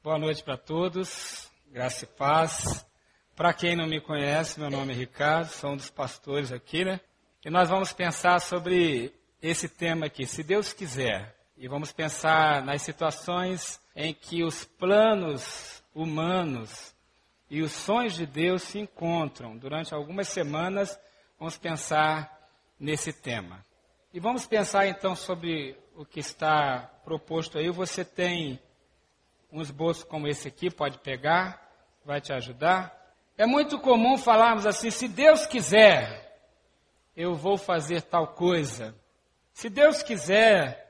Boa 0.00 0.16
noite 0.16 0.44
para 0.44 0.56
todos, 0.56 1.50
graça 1.72 2.04
e 2.04 2.06
paz. 2.06 2.86
Para 3.34 3.52
quem 3.52 3.74
não 3.74 3.88
me 3.88 4.00
conhece, 4.00 4.60
meu 4.60 4.70
nome 4.70 4.92
é 4.92 4.96
Ricardo, 4.96 5.48
sou 5.48 5.72
um 5.72 5.76
dos 5.76 5.90
pastores 5.90 6.52
aqui, 6.52 6.84
né? 6.84 7.00
E 7.44 7.50
nós 7.50 7.68
vamos 7.68 7.92
pensar 7.92 8.40
sobre 8.40 9.12
esse 9.42 9.68
tema 9.68 10.06
aqui, 10.06 10.24
se 10.24 10.44
Deus 10.44 10.72
quiser. 10.72 11.36
E 11.56 11.66
vamos 11.66 11.90
pensar 11.90 12.62
nas 12.62 12.82
situações 12.82 13.80
em 13.94 14.14
que 14.14 14.44
os 14.44 14.64
planos 14.64 15.82
humanos 15.92 16.94
e 17.50 17.60
os 17.60 17.72
sonhos 17.72 18.14
de 18.14 18.24
Deus 18.24 18.62
se 18.62 18.78
encontram. 18.78 19.58
Durante 19.58 19.92
algumas 19.92 20.28
semanas, 20.28 20.96
vamos 21.40 21.58
pensar 21.58 22.38
nesse 22.78 23.12
tema. 23.12 23.66
E 24.14 24.20
vamos 24.20 24.46
pensar 24.46 24.86
então 24.86 25.16
sobre 25.16 25.76
o 25.96 26.04
que 26.04 26.20
está 26.20 26.88
proposto 27.04 27.58
aí. 27.58 27.68
Você 27.68 28.04
tem 28.04 28.60
um 29.50 29.60
esboço 29.60 30.06
como 30.06 30.28
esse 30.28 30.48
aqui, 30.48 30.70
pode 30.70 30.98
pegar, 30.98 31.60
vai 32.04 32.20
te 32.20 32.32
ajudar. 32.32 32.94
É 33.36 33.46
muito 33.46 33.78
comum 33.78 34.18
falarmos 34.18 34.66
assim: 34.66 34.90
se 34.90 35.08
Deus 35.08 35.46
quiser, 35.46 36.40
eu 37.16 37.34
vou 37.34 37.56
fazer 37.56 38.02
tal 38.02 38.28
coisa. 38.28 38.94
Se 39.52 39.68
Deus 39.68 40.02
quiser, 40.02 40.86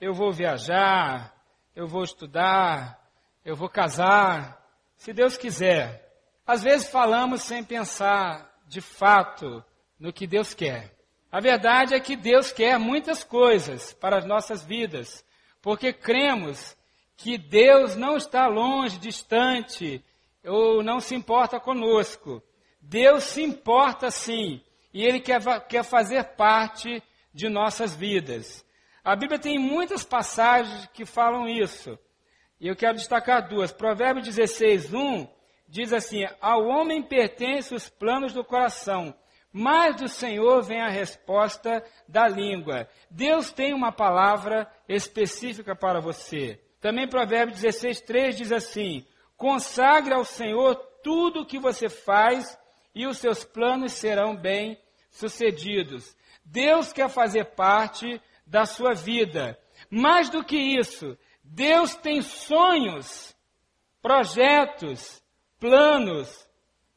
eu 0.00 0.12
vou 0.12 0.32
viajar, 0.32 1.34
eu 1.74 1.86
vou 1.86 2.04
estudar, 2.04 3.00
eu 3.44 3.56
vou 3.56 3.68
casar. 3.68 4.62
Se 4.96 5.12
Deus 5.12 5.36
quiser. 5.36 6.02
Às 6.46 6.62
vezes 6.62 6.88
falamos 6.88 7.42
sem 7.42 7.64
pensar 7.64 8.52
de 8.66 8.80
fato 8.80 9.64
no 9.98 10.12
que 10.12 10.26
Deus 10.26 10.54
quer. 10.54 10.94
A 11.32 11.40
verdade 11.40 11.94
é 11.94 12.00
que 12.00 12.16
Deus 12.16 12.52
quer 12.52 12.78
muitas 12.78 13.24
coisas 13.24 13.92
para 13.92 14.18
as 14.18 14.24
nossas 14.24 14.62
vidas, 14.62 15.24
porque 15.60 15.92
cremos 15.92 16.76
que 17.16 17.38
Deus 17.38 17.96
não 17.96 18.16
está 18.16 18.46
longe, 18.46 18.98
distante, 18.98 20.04
ou 20.44 20.82
não 20.82 21.00
se 21.00 21.14
importa 21.14 21.60
conosco. 21.60 22.42
Deus 22.80 23.24
se 23.24 23.42
importa 23.42 24.10
sim, 24.10 24.60
e 24.92 25.04
Ele 25.04 25.20
quer, 25.20 25.40
quer 25.66 25.84
fazer 25.84 26.22
parte 26.36 27.02
de 27.32 27.48
nossas 27.48 27.94
vidas. 27.94 28.64
A 29.02 29.16
Bíblia 29.16 29.38
tem 29.38 29.58
muitas 29.58 30.04
passagens 30.04 30.86
que 30.92 31.04
falam 31.04 31.48
isso, 31.48 31.98
e 32.60 32.68
eu 32.68 32.76
quero 32.76 32.96
destacar 32.96 33.48
duas. 33.48 33.72
Provérbios 33.72 34.26
16, 34.26 34.92
1 34.92 35.28
diz 35.68 35.92
assim: 35.92 36.24
Ao 36.40 36.64
homem 36.66 37.02
pertencem 37.02 37.76
os 37.76 37.88
planos 37.88 38.32
do 38.32 38.44
coração, 38.44 39.14
mas 39.52 39.96
do 39.96 40.08
Senhor 40.08 40.62
vem 40.62 40.80
a 40.80 40.88
resposta 40.88 41.84
da 42.08 42.26
língua. 42.26 42.88
Deus 43.10 43.52
tem 43.52 43.72
uma 43.72 43.92
palavra 43.92 44.70
específica 44.88 45.76
para 45.76 46.00
você. 46.00 46.60
Também 46.84 47.08
Provérbios 47.08 47.62
16, 47.62 48.02
3 48.02 48.36
diz 48.36 48.52
assim: 48.52 49.06
Consagre 49.38 50.12
ao 50.12 50.22
Senhor 50.22 50.74
tudo 51.02 51.40
o 51.40 51.46
que 51.46 51.58
você 51.58 51.88
faz 51.88 52.58
e 52.94 53.06
os 53.06 53.16
seus 53.16 53.42
planos 53.42 53.92
serão 53.92 54.36
bem 54.36 54.78
sucedidos. 55.10 56.14
Deus 56.44 56.92
quer 56.92 57.08
fazer 57.08 57.54
parte 57.54 58.20
da 58.46 58.66
sua 58.66 58.92
vida. 58.92 59.58
Mais 59.88 60.28
do 60.28 60.44
que 60.44 60.58
isso, 60.58 61.16
Deus 61.42 61.94
tem 61.94 62.20
sonhos, 62.20 63.34
projetos, 64.02 65.22
planos 65.58 66.46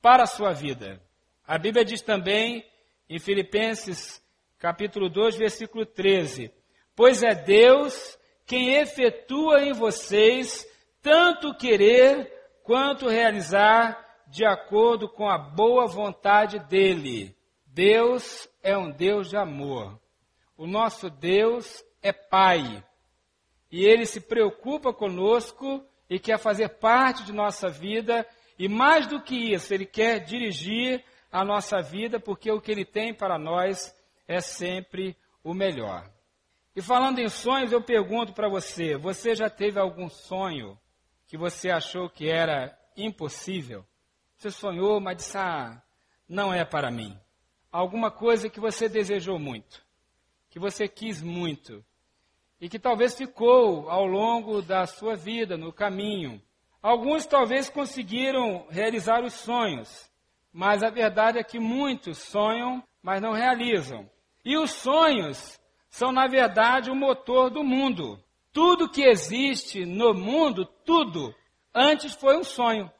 para 0.01 0.23
a 0.23 0.27
sua 0.27 0.51
vida. 0.51 1.01
A 1.47 1.57
Bíblia 1.57 1.85
diz 1.85 2.01
também 2.01 2.69
em 3.09 3.19
Filipenses 3.19 4.21
capítulo 4.59 5.09
2, 5.09 5.37
versículo 5.37 5.85
13: 5.85 6.51
Pois 6.93 7.23
é 7.23 7.33
Deus 7.33 8.16
quem 8.47 8.73
efetua 8.73 9.61
em 9.61 9.73
vocês 9.73 10.67
tanto 11.03 11.53
querer 11.53 12.33
quanto 12.63 13.07
realizar 13.07 14.03
de 14.27 14.43
acordo 14.43 15.07
com 15.07 15.29
a 15.29 15.37
boa 15.37 15.85
vontade 15.85 16.57
dele. 16.57 17.35
Deus 17.65 18.49
é 18.63 18.75
um 18.75 18.89
Deus 18.89 19.29
de 19.29 19.37
amor. 19.37 19.99
O 20.57 20.65
nosso 20.65 21.09
Deus 21.09 21.83
é 22.01 22.11
Pai. 22.11 22.83
E 23.71 23.85
ele 23.85 24.07
se 24.07 24.21
preocupa 24.21 24.91
conosco 24.91 25.85
e 26.09 26.17
quer 26.17 26.39
fazer 26.39 26.69
parte 26.79 27.23
de 27.23 27.31
nossa 27.31 27.69
vida. 27.69 28.27
E 28.57 28.67
mais 28.67 29.05
do 29.05 29.21
que 29.21 29.53
isso, 29.53 29.71
ele 29.73 29.85
quer 29.85 30.19
dirigir 30.19 31.03
a 31.31 31.43
nossa 31.43 31.81
vida, 31.81 32.19
porque 32.19 32.51
o 32.51 32.61
que 32.61 32.71
Ele 32.71 32.85
tem 32.85 33.13
para 33.13 33.37
nós 33.37 33.93
é 34.27 34.39
sempre 34.39 35.15
o 35.43 35.53
melhor. 35.53 36.09
E 36.77 36.81
falando 36.83 37.17
em 37.17 37.27
sonhos, 37.27 37.71
eu 37.71 37.81
pergunto 37.81 38.33
para 38.33 38.47
você: 38.47 38.95
você 38.95 39.33
já 39.33 39.49
teve 39.49 39.79
algum 39.79 40.07
sonho 40.07 40.77
que 41.25 41.35
você 41.35 41.71
achou 41.71 42.07
que 42.07 42.29
era 42.29 42.77
impossível? 42.95 43.83
Você 44.37 44.51
sonhou, 44.51 44.99
mas 44.99 45.17
disse: 45.17 45.39
ah, 45.39 45.81
não 46.29 46.53
é 46.53 46.63
para 46.63 46.91
mim. 46.91 47.17
Alguma 47.71 48.11
coisa 48.11 48.47
que 48.47 48.59
você 48.59 48.87
desejou 48.87 49.39
muito, 49.39 49.83
que 50.51 50.59
você 50.59 50.87
quis 50.87 51.19
muito, 51.19 51.83
e 52.61 52.69
que 52.69 52.77
talvez 52.77 53.15
ficou 53.15 53.89
ao 53.89 54.05
longo 54.05 54.61
da 54.61 54.85
sua 54.85 55.15
vida, 55.15 55.57
no 55.57 55.73
caminho. 55.73 56.39
Alguns 56.79 57.25
talvez 57.25 57.71
conseguiram 57.71 58.67
realizar 58.69 59.23
os 59.23 59.33
sonhos, 59.33 60.07
mas 60.53 60.83
a 60.83 60.91
verdade 60.91 61.39
é 61.39 61.43
que 61.43 61.57
muitos 61.57 62.19
sonham, 62.19 62.83
mas 63.01 63.19
não 63.19 63.31
realizam. 63.31 64.07
E 64.45 64.55
os 64.55 64.69
sonhos 64.69 65.59
são, 65.89 66.11
na 66.11 66.27
verdade, 66.27 66.91
o 66.91 66.95
motor 66.95 67.49
do 67.49 67.63
mundo. 67.63 68.19
Tudo 68.51 68.89
que 68.89 69.03
existe 69.03 69.85
no 69.85 70.13
mundo, 70.13 70.65
tudo, 70.85 71.33
antes 71.73 72.13
foi 72.13 72.37
um 72.37 72.43
sonho. 72.43 72.91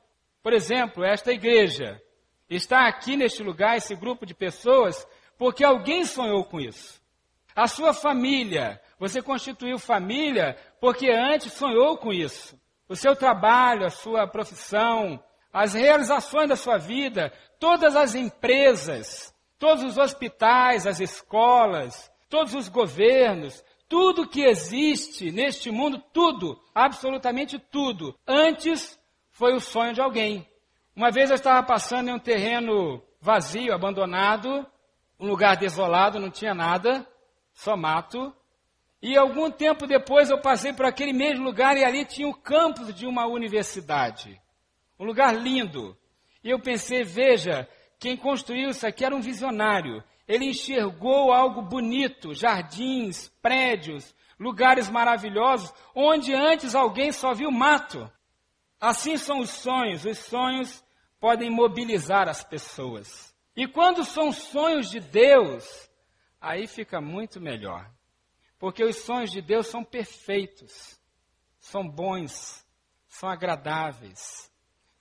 Por 0.44 0.54
exemplo, 0.54 1.04
esta 1.04 1.32
igreja 1.32 2.02
está 2.50 2.88
aqui 2.88 3.18
neste 3.18 3.44
lugar, 3.44 3.78
esse 3.78 3.96
grupo 3.96 4.26
de 4.26 4.34
pessoas, 4.34 5.06
porque 5.38 5.64
alguém 5.64 6.06
sonhou 6.06 6.44
com 6.46 6.60
isso. 6.60 7.02
A 7.56 7.68
sua 7.68 7.94
família, 7.94 8.80
você 9.00 9.22
constituiu 9.22 9.80
família 9.80 10.56
porque 10.80 11.10
antes 11.10 11.54
sonhou 11.54 11.98
com 11.98 12.14
isso. 12.14 12.60
O 12.88 12.96
seu 12.96 13.16
trabalho, 13.16 13.86
a 13.86 13.90
sua 13.90 14.28
profissão, 14.28 15.22
as 15.52 15.74
realizações 15.74 16.48
da 16.48 16.56
sua 16.56 16.78
vida, 16.78 17.34
todas 17.60 17.96
as 17.96 18.16
empresas, 18.16 19.34
todos 19.58 19.84
os 19.84 19.98
hospitais, 19.98 20.86
as 20.86 21.00
escolas, 21.00 22.12
todos 22.30 22.54
os 22.54 22.68
governos, 22.68 23.64
tudo 23.88 24.28
que 24.28 24.44
existe 24.44 25.32
neste 25.32 25.72
mundo, 25.72 26.02
tudo, 26.14 26.60
absolutamente 26.74 27.58
tudo, 27.58 28.18
antes 28.28 29.00
foi 29.32 29.54
o 29.54 29.60
sonho 29.60 29.94
de 29.94 30.02
alguém. 30.02 30.48
Uma 30.96 31.12
vez 31.12 31.30
eu 31.30 31.36
estava 31.36 31.66
passando 31.66 32.10
em 32.10 32.14
um 32.14 32.20
terreno 32.20 33.02
vazio, 33.22 33.74
abandonado, 33.74 34.66
um 35.20 35.28
lugar 35.28 35.56
desolado, 35.56 36.20
não 36.20 36.30
tinha 36.30 36.54
nada, 36.54 37.08
só 37.54 37.76
mato. 37.78 38.34
E 39.02 39.16
algum 39.16 39.52
tempo 39.52 39.86
depois 39.86 40.30
eu 40.30 40.42
passei 40.42 40.74
por 40.74 40.86
aquele 40.86 41.14
mesmo 41.14 41.46
lugar 41.46 41.78
e 41.78 41.84
ali 41.84 42.04
tinha 42.04 42.28
o 42.28 42.34
campus 42.34 42.94
de 42.94 43.06
uma 43.06 43.28
universidade. 43.28 44.42
Um 45.00 45.06
lugar 45.06 45.36
lindo. 45.36 45.96
E 46.44 46.50
eu 46.50 46.60
pensei, 46.60 47.04
veja, 47.04 47.70
quem 48.00 48.18
construiu 48.18 48.70
isso 48.70 48.86
aqui 48.86 49.06
era 49.06 49.16
um 49.16 49.22
visionário. 49.22 50.04
Ele 50.28 50.46
enxergou 50.46 51.32
algo 51.32 51.62
bonito, 51.62 52.34
jardins, 52.34 53.30
prédios, 53.42 54.14
lugares 54.40 54.90
maravilhosos, 54.90 55.74
onde 55.96 56.34
antes 56.34 56.76
alguém 56.76 57.12
só 57.12 57.34
viu 57.34 57.50
mato. 57.50 58.12
Assim 58.80 59.18
são 59.18 59.40
os 59.40 59.50
sonhos. 59.50 60.06
Os 60.06 60.18
sonhos 60.18 60.84
podem 61.20 61.50
mobilizar 61.50 62.28
as 62.28 62.44
pessoas. 62.44 63.34
E 63.56 63.68
quando 63.68 64.04
são 64.04 64.32
sonhos 64.32 64.90
de 64.90 65.00
Deus, 65.00 65.90
aí 66.42 66.68
fica 66.68 67.00
muito 67.00 67.40
melhor. 67.40 67.90
Porque 68.60 68.84
os 68.84 68.98
sonhos 68.98 69.32
de 69.32 69.42
Deus 69.42 69.68
são 69.68 69.84
perfeitos, 69.84 71.00
são 71.60 71.88
bons, 71.88 72.66
são 73.08 73.30
agradáveis 73.30 74.48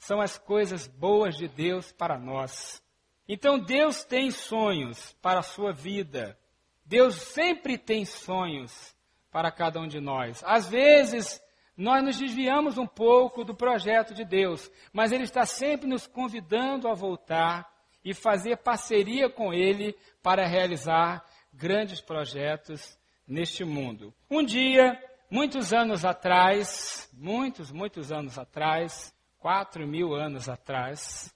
são 0.07 0.21
as 0.21 0.39
coisas 0.39 0.87
boas 0.87 1.37
de 1.37 1.49
Deus 1.49 1.91
para 1.91 2.17
nós. 2.17 2.81
Então 3.29 3.59
Deus 3.59 4.05
tem 4.05 4.31
sonhos 4.31 5.13
para 5.21 5.41
a 5.41 5.43
sua 5.43 5.73
vida. 5.73 6.39
Deus 6.85 7.17
sempre 7.17 7.77
tem 7.77 8.05
sonhos 8.05 8.95
para 9.31 9.51
cada 9.51 9.81
um 9.81 9.89
de 9.89 10.01
nós. 10.01 10.43
Às 10.47 10.69
vezes, 10.69 11.43
nós 11.77 12.03
nos 12.03 12.19
desviamos 12.19 12.79
um 12.79 12.87
pouco 12.87 13.45
do 13.45 13.55
projeto 13.55 14.15
de 14.15 14.25
Deus, 14.25 14.71
mas 14.93 15.13
Ele 15.13 15.25
está 15.25 15.45
sempre 15.45 15.87
nos 15.89 16.07
convidando 16.07 16.89
a 16.89 16.95
voltar 16.95 17.71
e 18.05 18.15
fazer 18.15 18.59
parceria 18.59 19.29
com 19.29 19.53
Ele 19.53 19.97
para 20.23 20.47
realizar 20.47 21.25
grandes 21.53 22.01
projetos 22.01 22.97
neste 23.27 23.65
mundo. 23.65 24.15
Um 24.31 24.45
dia, 24.45 24.99
muitos 25.29 25.73
anos 25.73 26.05
atrás, 26.05 27.11
muitos, 27.13 27.73
muitos 27.73 28.13
anos 28.13 28.39
atrás, 28.39 29.13
quatro 29.39 29.87
mil 29.87 30.15
anos 30.15 30.49
atrás, 30.49 31.35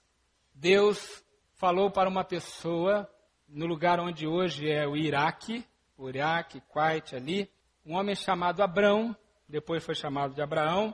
Deus 0.53 1.21
falou 1.61 1.91
para 1.91 2.09
uma 2.09 2.23
pessoa 2.23 3.07
no 3.47 3.67
lugar 3.67 3.99
onde 3.99 4.25
hoje 4.25 4.67
é 4.67 4.87
o 4.87 4.97
Iraque, 4.97 5.63
o 5.95 6.09
Iraque, 6.09 6.59
Kuwait 6.61 7.15
ali, 7.15 7.47
um 7.85 7.93
homem 7.93 8.15
chamado 8.15 8.63
Abrão, 8.63 9.15
depois 9.47 9.85
foi 9.85 9.93
chamado 9.93 10.33
de 10.33 10.41
Abraão. 10.41 10.91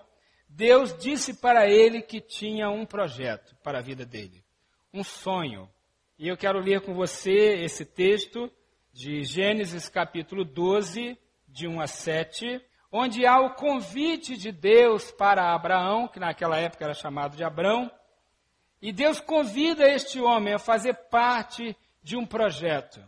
Deus 0.50 0.94
disse 0.98 1.36
para 1.36 1.70
ele 1.72 2.02
que 2.02 2.20
tinha 2.20 2.70
um 2.70 2.86
projeto 2.86 3.56
para 3.64 3.80
a 3.80 3.82
vida 3.82 4.06
dele, 4.06 4.44
um 4.94 5.06
sonho. 5.06 5.70
E 6.20 6.28
eu 6.28 6.36
quero 6.36 6.60
ler 6.60 6.82
com 6.82 6.94
você 6.94 7.64
esse 7.64 7.86
texto 7.86 8.52
de 8.92 9.24
Gênesis 9.24 9.88
capítulo 9.88 10.44
12, 10.44 11.18
de 11.48 11.66
1 11.66 11.80
a 11.80 11.88
7, 11.88 12.62
onde 12.92 13.26
há 13.26 13.40
o 13.40 13.56
convite 13.56 14.36
de 14.36 14.52
Deus 14.52 15.12
para 15.12 15.56
Abraão, 15.56 16.10
que 16.10 16.20
naquela 16.20 16.58
época 16.58 16.84
era 16.84 16.94
chamado 16.94 17.38
de 17.38 17.44
Abrão, 17.46 17.90
e 18.82 18.92
Deus 18.92 19.20
convida 19.20 19.90
este 19.90 20.20
homem 20.20 20.54
a 20.54 20.60
fazer 20.60 20.94
parte 21.10 21.76
de 22.04 22.16
um 22.16 22.26
projeto, 22.26 23.04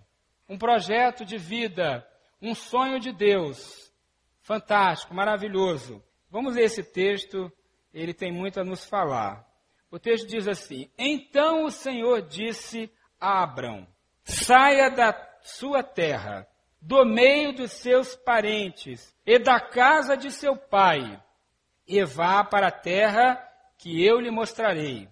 um 0.47 0.57
projeto 0.57 1.23
de 1.23 1.37
vida, 1.37 2.05
um 2.41 2.55
sonho 2.55 2.99
de 2.99 3.11
Deus. 3.11 3.91
Fantástico, 4.41 5.13
maravilhoso. 5.13 6.03
Vamos 6.29 6.55
ler 6.55 6.65
esse 6.65 6.83
texto, 6.83 7.51
ele 7.93 8.13
tem 8.13 8.31
muito 8.31 8.59
a 8.59 8.63
nos 8.63 8.83
falar. 8.85 9.47
O 9.91 9.99
texto 9.99 10.27
diz 10.27 10.47
assim: 10.47 10.89
Então 10.97 11.65
o 11.65 11.71
Senhor 11.71 12.21
disse 12.21 12.91
a 13.19 13.43
Abrão: 13.43 13.87
Saia 14.23 14.89
da 14.89 15.13
sua 15.41 15.83
terra, 15.83 16.47
do 16.81 17.05
meio 17.05 17.53
dos 17.53 17.71
seus 17.71 18.15
parentes 18.15 19.15
e 19.25 19.37
da 19.39 19.59
casa 19.59 20.15
de 20.15 20.31
seu 20.31 20.55
pai, 20.55 21.21
e 21.87 22.03
vá 22.03 22.43
para 22.43 22.67
a 22.67 22.71
terra 22.71 23.43
que 23.77 24.03
eu 24.03 24.19
lhe 24.19 24.31
mostrarei. 24.31 25.07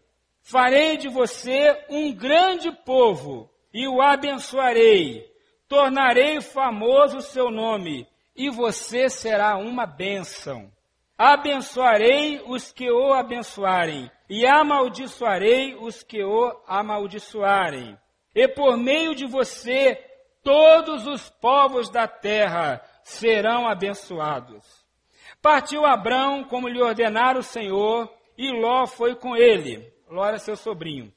Farei 0.50 0.96
de 0.96 1.10
você 1.10 1.78
um 1.90 2.14
grande 2.14 2.72
povo 2.72 3.50
e 3.74 3.86
o 3.86 4.02
abençoarei. 4.02 5.30
Tornarei 5.68 6.40
famoso 6.40 7.18
o 7.18 7.22
seu 7.22 7.52
nome 7.52 8.08
e 8.34 8.50
você 8.50 9.10
será 9.10 9.58
uma 9.58 9.86
bênção. 9.86 10.72
Abençoarei 11.18 12.42
os 12.46 12.72
que 12.72 12.90
o 12.90 13.12
abençoarem 13.14 14.10
e 14.30 14.48
amaldiçoarei 14.48 15.76
os 15.76 16.02
que 16.02 16.24
o 16.24 16.58
amaldiçoarem. 16.66 17.98
E 18.34 18.48
por 18.48 18.78
meio 18.78 19.14
de 19.14 19.26
você 19.26 20.02
todos 20.42 21.06
os 21.08 21.30
povos 21.30 21.90
da 21.90 22.08
terra 22.08 22.82
serão 23.04 23.68
abençoados. 23.68 24.66
Partiu 25.42 25.86
Abrão 25.86 26.46
como 26.46 26.70
lhe 26.70 26.82
ordenara 26.82 27.38
o 27.38 27.44
Senhor, 27.44 28.10
e 28.38 28.50
Ló 28.50 28.88
foi 28.88 29.14
com 29.14 29.36
ele. 29.36 29.97
Ló 30.10 30.26
era 30.26 30.40
seu 30.40 30.56
sobrinho. 30.56 31.14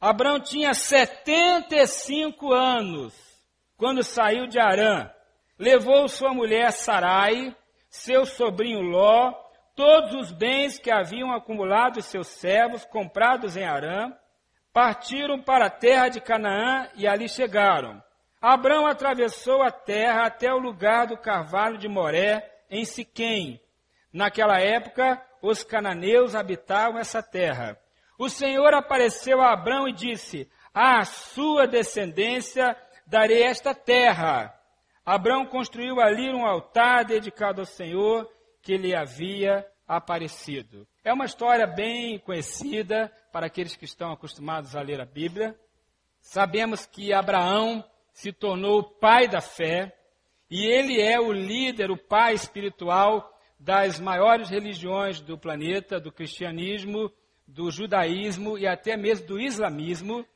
Abrão 0.00 0.38
tinha 0.38 0.74
75 0.74 2.52
anos 2.52 3.14
quando 3.76 4.02
saiu 4.02 4.46
de 4.46 4.58
Arã. 4.58 5.10
Levou 5.58 6.06
sua 6.08 6.34
mulher 6.34 6.70
Sarai, 6.70 7.56
seu 7.88 8.26
sobrinho 8.26 8.80
Ló, 8.80 9.32
todos 9.74 10.14
os 10.14 10.32
bens 10.32 10.78
que 10.78 10.90
haviam 10.90 11.32
acumulado 11.32 12.02
seus 12.02 12.28
servos 12.28 12.84
comprados 12.84 13.56
em 13.56 13.64
Arã, 13.64 14.12
partiram 14.72 15.40
para 15.40 15.66
a 15.66 15.70
terra 15.70 16.08
de 16.08 16.20
Canaã 16.20 16.88
e 16.94 17.06
ali 17.06 17.28
chegaram. 17.28 18.02
Abrão 18.40 18.86
atravessou 18.86 19.62
a 19.62 19.70
terra 19.70 20.26
até 20.26 20.52
o 20.52 20.58
lugar 20.58 21.06
do 21.06 21.16
carvalho 21.16 21.78
de 21.78 21.88
Moré, 21.88 22.48
em 22.70 22.84
Siquém. 22.84 23.60
Naquela 24.12 24.60
época, 24.60 25.20
os 25.42 25.64
cananeus 25.64 26.34
habitavam 26.34 26.98
essa 26.98 27.22
terra. 27.22 27.78
O 28.18 28.28
Senhor 28.28 28.72
apareceu 28.74 29.40
a 29.40 29.52
Abrão 29.52 29.86
e 29.86 29.92
disse: 29.92 30.48
À 30.72 31.04
sua 31.04 31.66
descendência 31.66 32.76
darei 33.06 33.42
esta 33.42 33.74
terra. 33.74 34.52
Abrão 35.04 35.46
construiu 35.46 36.00
ali 36.00 36.28
um 36.30 36.44
altar 36.44 37.04
dedicado 37.04 37.60
ao 37.60 37.66
Senhor 37.66 38.28
que 38.60 38.76
lhe 38.76 38.94
havia 38.94 39.66
aparecido. 39.86 40.86
É 41.04 41.12
uma 41.12 41.24
história 41.24 41.66
bem 41.66 42.18
conhecida 42.18 43.12
para 43.30 43.46
aqueles 43.46 43.76
que 43.76 43.84
estão 43.84 44.12
acostumados 44.12 44.74
a 44.74 44.82
ler 44.82 45.00
a 45.00 45.04
Bíblia. 45.04 45.56
Sabemos 46.20 46.84
que 46.86 47.12
Abraão 47.12 47.84
se 48.12 48.32
tornou 48.32 48.80
o 48.80 48.82
pai 48.82 49.28
da 49.28 49.40
fé 49.40 49.96
e 50.50 50.66
ele 50.66 51.00
é 51.00 51.20
o 51.20 51.32
líder, 51.32 51.90
o 51.90 51.96
pai 51.96 52.34
espiritual 52.34 53.32
das 53.58 54.00
maiores 54.00 54.48
religiões 54.48 55.20
do 55.20 55.38
planeta, 55.38 56.00
do 56.00 56.10
cristianismo, 56.10 57.12
do 57.46 57.70
judaísmo 57.70 58.58
e 58.58 58.66
até 58.66 58.96
mesmo 58.96 59.26
do 59.26 59.40
islamismo. 59.40 60.26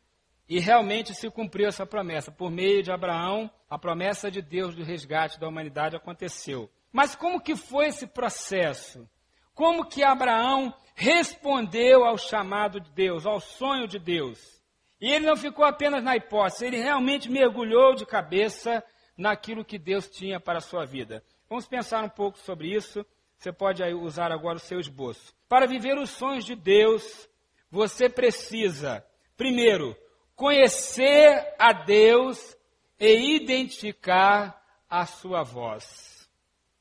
E 0.49 0.59
realmente 0.59 1.15
se 1.15 1.31
cumpriu 1.31 1.69
essa 1.69 1.87
promessa. 1.87 2.33
Por 2.33 2.51
meio 2.51 2.83
de 2.83 2.91
Abraão, 2.91 3.51
a 3.69 3.79
promessa 3.79 4.31
de 4.31 4.43
Deus 4.43 4.75
do 4.75 4.83
resgate 4.83 5.39
da 5.39 5.47
humanidade 5.47 5.95
aconteceu. 5.95 6.69
Mas 6.93 7.15
como 7.15 7.41
que 7.41 7.55
foi 7.55 7.87
esse 7.87 8.07
processo? 8.07 9.09
Como 9.55 9.87
que 9.87 10.03
Abraão 10.03 10.75
respondeu 10.95 12.05
ao 12.05 12.19
chamado 12.19 12.81
de 12.81 12.91
Deus, 12.93 13.27
ao 13.27 13.39
sonho 13.39 13.87
de 13.87 13.99
Deus? 13.99 14.61
E 15.01 15.09
ele 15.11 15.27
não 15.27 15.37
ficou 15.37 15.65
apenas 15.65 16.03
na 16.03 16.17
hipótese, 16.17 16.67
ele 16.67 16.79
realmente 16.79 17.31
mergulhou 17.31 17.95
de 17.95 18.05
cabeça 18.05 18.83
naquilo 19.17 19.65
que 19.65 19.79
Deus 19.79 20.09
tinha 20.09 20.41
para 20.41 20.59
a 20.59 20.63
sua 20.63 20.85
vida. 20.85 21.23
Vamos 21.49 21.67
pensar 21.67 22.05
um 22.05 22.09
pouco 22.09 22.39
sobre 22.39 22.75
isso. 22.75 23.05
Você 23.41 23.51
pode 23.51 23.83
usar 23.95 24.31
agora 24.31 24.59
o 24.59 24.61
seu 24.61 24.79
esboço. 24.79 25.35
Para 25.49 25.67
viver 25.67 25.97
os 25.97 26.11
sonhos 26.11 26.45
de 26.45 26.55
Deus, 26.55 27.27
você 27.71 28.07
precisa, 28.07 29.03
primeiro, 29.35 29.97
conhecer 30.37 31.55
a 31.59 31.73
Deus 31.73 32.55
e 32.99 33.37
identificar 33.37 34.63
a 34.91 35.07
sua 35.07 35.43
voz. 35.43 36.29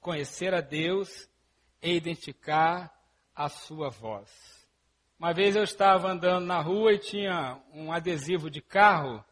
Conhecer 0.02 0.54
a 0.54 0.60
Deus 0.60 1.30
e 1.82 1.94
identificar 1.94 2.94
a 3.34 3.48
sua 3.48 3.90
voz. 3.90 4.30
Uma 5.18 5.34
vez 5.34 5.56
eu 5.56 5.64
estava 5.64 6.12
andando 6.12 6.46
na 6.46 6.60
rua 6.60 6.92
e 6.92 7.00
tinha 7.00 7.58
um 7.74 7.90
adesivo 7.90 8.50
de 8.50 8.60
carro 8.60 9.24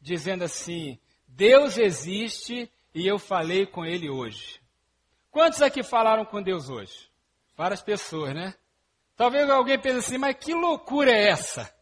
dizendo 0.00 0.44
assim: 0.44 0.96
Deus 1.26 1.76
existe 1.76 2.70
e 2.94 3.04
eu 3.04 3.18
falei 3.18 3.66
com 3.66 3.84
ele 3.84 4.08
hoje. 4.08 4.57
Quantos 5.38 5.62
aqui 5.62 5.84
falaram 5.84 6.24
com 6.24 6.42
Deus 6.42 6.68
hoje? 6.68 7.08
Várias 7.56 7.80
pessoas, 7.80 8.34
né? 8.34 8.56
Talvez 9.16 9.48
alguém 9.48 9.78
pense 9.78 9.98
assim, 9.98 10.18
mas 10.18 10.34
que 10.34 10.52
loucura 10.52 11.12
é 11.12 11.28
essa 11.28 11.72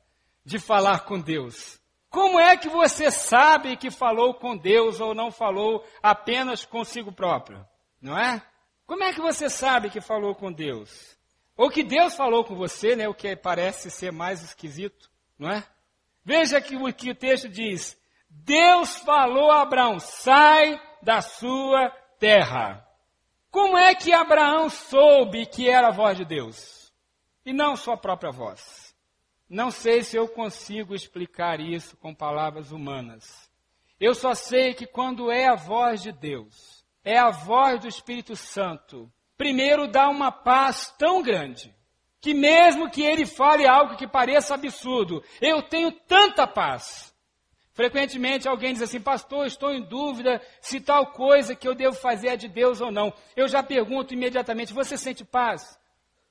de 0.45 0.59
falar 0.59 1.07
com 1.07 1.19
Deus? 1.19 1.81
Como 2.11 2.39
é 2.39 2.55
que 2.59 2.69
você 2.69 3.11
sabe 3.11 3.79
que 3.79 3.91
falou 3.91 4.35
com 4.35 4.55
Deus 4.55 5.01
ou 5.01 5.15
não 5.15 5.31
falou 5.31 5.83
apenas 6.03 6.67
consigo 6.67 7.11
próprio? 7.11 7.67
Não 7.99 8.19
é? 8.19 8.47
Como 8.87 9.03
é 9.03 9.15
que 9.15 9.23
você 9.23 9.49
sabe 9.49 9.89
que 9.89 10.03
falou 10.03 10.35
com 10.35 10.53
Deus? 10.53 11.17
Ou 11.57 11.71
que 11.71 11.83
Deus 11.83 12.15
falou 12.15 12.45
com 12.45 12.55
você, 12.55 12.95
né, 12.95 13.09
o 13.09 13.15
que 13.15 13.35
parece 13.35 13.91
ser 13.91 14.13
mais 14.13 14.43
esquisito, 14.43 15.11
não 15.39 15.51
é? 15.51 15.65
Veja 16.23 16.61
que 16.61 16.77
o 16.77 16.93
que 16.93 17.11
o 17.11 17.15
texto 17.15 17.49
diz: 17.49 17.99
Deus 18.29 18.97
falou 18.99 19.51
a 19.51 19.63
Abraão: 19.63 19.99
sai 19.99 20.79
da 21.01 21.23
sua 21.23 21.89
terra. 22.19 22.86
Como 23.57 23.79
é 23.79 23.95
que 23.95 24.13
Abraão 24.13 24.69
soube 24.69 25.47
que 25.47 25.67
era 25.67 25.89
a 25.89 25.91
voz 25.91 26.15
de 26.19 26.27
Deus? 26.27 26.93
E 27.43 27.55
não 27.55 27.75
sua 27.75 27.97
própria 27.97 28.31
voz. 28.31 28.95
Não 29.49 29.71
sei 29.71 30.03
se 30.03 30.15
eu 30.15 30.29
consigo 30.29 30.95
explicar 30.95 31.59
isso 31.59 31.97
com 31.97 32.15
palavras 32.15 32.71
humanas. 32.71 33.51
Eu 33.99 34.15
só 34.15 34.35
sei 34.35 34.75
que 34.75 34.87
quando 34.87 35.31
é 35.31 35.49
a 35.49 35.55
voz 35.55 36.03
de 36.03 36.13
Deus, 36.13 36.85
é 37.03 37.17
a 37.17 37.31
voz 37.31 37.81
do 37.81 37.89
Espírito 37.89 38.37
Santo, 38.37 39.11
primeiro 39.39 39.89
dá 39.89 40.11
uma 40.11 40.31
paz 40.31 40.95
tão 40.99 41.23
grande, 41.23 41.75
que 42.21 42.35
mesmo 42.35 42.91
que 42.91 43.03
ele 43.03 43.25
fale 43.25 43.67
algo 43.67 43.97
que 43.97 44.07
pareça 44.07 44.53
absurdo, 44.53 45.25
eu 45.41 45.63
tenho 45.63 45.91
tanta 45.91 46.47
paz. 46.47 47.16
Frequentemente 47.77 48.49
alguém 48.49 48.73
diz 48.73 48.81
assim, 48.81 48.99
pastor, 48.99 49.47
estou 49.47 49.71
em 49.71 49.83
dúvida 49.83 50.41
se 50.63 50.81
tal 50.81 51.09
coisa 51.09 51.55
que 51.55 51.69
eu 51.69 51.75
devo 51.75 51.95
fazer 51.95 52.29
é 52.29 52.37
de 52.37 52.49
Deus 52.49 52.81
ou 52.81 52.91
não. 52.91 53.13
Eu 53.37 53.47
já 53.47 53.63
pergunto 53.63 54.15
imediatamente, 54.15 54.73
você 54.73 54.97
sente 54.97 55.27
paz? 55.27 55.79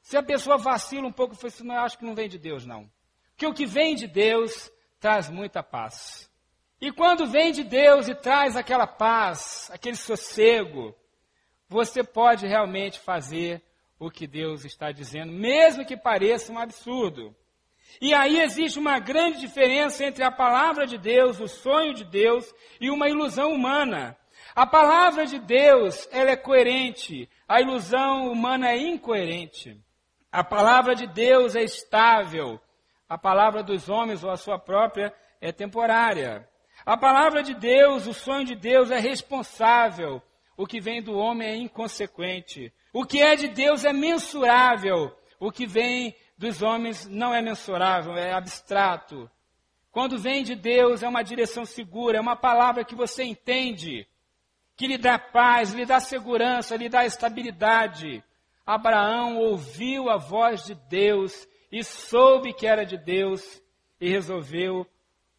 Se 0.02 0.18
a 0.18 0.24
pessoa 0.24 0.58
vacila 0.58 1.06
um 1.06 1.12
pouco, 1.12 1.36
eu 1.40 1.48
assim, 1.48 1.64
não, 1.64 1.76
acho 1.76 2.00
que 2.00 2.04
não 2.04 2.16
vem 2.16 2.28
de 2.28 2.40
Deus, 2.40 2.66
não. 2.66 2.90
Porque 3.30 3.46
o 3.46 3.54
que 3.54 3.68
vem 3.68 3.94
de 3.94 4.08
Deus 4.08 4.72
traz 5.00 5.30
muita 5.30 5.62
paz. 5.62 6.28
E 6.82 6.92
quando 6.92 7.28
vem 7.28 7.52
de 7.52 7.64
Deus 7.64 8.08
e 8.08 8.16
traz 8.16 8.58
aquela 8.58 8.88
paz, 8.88 9.70
aquele 9.72 9.98
sossego, 9.98 10.96
você 11.70 12.04
pode 12.04 12.48
realmente 12.48 13.00
fazer 13.00 13.62
o 14.00 14.10
que 14.10 14.26
Deus 14.26 14.66
está 14.66 14.92
dizendo, 14.92 15.32
mesmo 15.32 15.86
que 15.86 15.96
pareça 15.96 16.52
um 16.52 16.58
absurdo. 16.58 17.36
E 18.02 18.14
aí 18.14 18.40
existe 18.42 18.78
uma 18.78 19.00
grande 19.00 19.40
diferença 19.40 20.04
entre 20.04 20.24
a 20.24 20.32
palavra 20.32 20.86
de 20.86 20.98
Deus, 20.98 21.40
o 21.40 21.48
sonho 21.48 21.94
de 21.94 22.04
Deus 22.04 22.54
e 22.80 22.90
uma 22.90 23.10
ilusão 23.10 23.54
humana. 23.54 24.18
A 24.54 24.66
palavra 24.66 25.26
de 25.26 25.40
Deus, 25.40 26.08
ela 26.12 26.32
é 26.32 26.36
coerente, 26.36 27.30
a 27.48 27.62
ilusão 27.62 28.32
humana 28.32 28.70
é 28.70 28.78
incoerente. 28.78 29.78
A 30.32 30.44
palavra 30.44 30.96
de 30.96 31.08
Deus 31.08 31.56
é 31.56 31.64
estável, 31.64 32.60
a 33.08 33.18
palavra 33.18 33.64
dos 33.64 33.88
homens 33.88 34.24
ou 34.24 34.32
a 34.32 34.38
sua 34.38 34.60
própria 34.60 35.14
é 35.40 35.52
temporária. 35.52 36.48
A 36.86 36.98
palavra 36.98 37.42
de 37.42 37.54
Deus, 37.54 38.08
o 38.08 38.14
sonho 38.14 38.46
de 38.46 38.56
Deus 38.56 38.92
é 38.92 39.00
responsável, 39.00 40.22
o 40.58 40.66
que 40.66 40.80
vem 40.80 41.02
do 41.02 41.18
homem 41.18 41.48
é 41.48 41.56
inconsequente. 41.56 42.72
O 42.94 43.06
que 43.06 43.22
é 43.22 43.36
de 43.36 43.48
Deus 43.50 43.84
é 43.84 43.92
mensurável. 43.92 45.16
o 45.38 45.52
que 45.52 45.68
vem 45.68 46.16
dos 46.38 46.62
homens 46.62 47.06
não 47.08 47.34
é 47.34 47.42
mensurável, 47.42 48.16
é 48.16 48.34
abstrato. 48.34 49.30
Quando 49.92 50.18
vem 50.18 50.44
de 50.44 50.56
Deus, 50.56 51.02
é 51.02 51.08
uma 51.08 51.24
direção 51.24 51.66
segura, 51.66 52.18
é 52.18 52.22
uma 52.22 52.36
palavra 52.36 52.84
que 52.84 52.96
você 52.96 53.24
entende, 53.24 54.06
que 54.76 54.88
lhe 54.88 54.98
dá 54.98 55.18
paz, 55.18 55.74
lhe 55.74 55.86
dá 55.86 56.00
segurança, 56.00 56.76
lhe 56.76 56.90
dá 56.90 57.06
estabilidade. 57.06 58.24
Abraão 58.66 59.38
ouviu 59.38 60.10
a 60.10 60.18
voz 60.18 60.66
de 60.66 60.76
Deus 60.76 61.48
e 61.72 61.84
soube 61.84 62.54
que 62.54 62.68
era 62.68 62.86
de 62.86 62.98
Deus 62.98 63.62
e 64.00 64.10
resolveu 64.10 64.86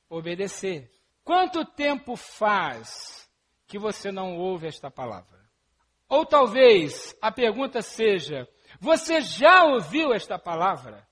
obedecer. 0.09 0.91
Quanto 1.23 1.65
tempo 1.65 2.17
faz 2.17 3.29
que 3.67 3.79
você 3.79 4.11
não 4.11 4.39
ouve 4.39 4.69
esta 4.69 4.91
palavra? 4.91 5.37
Ou 6.09 6.25
talvez 6.25 7.17
a 7.21 7.33
pergunta 7.33 7.83
seja: 7.83 8.49
você 8.81 9.21
já 9.21 9.65
ouviu 9.65 10.13
esta 10.13 10.39
palavra? 10.39 11.07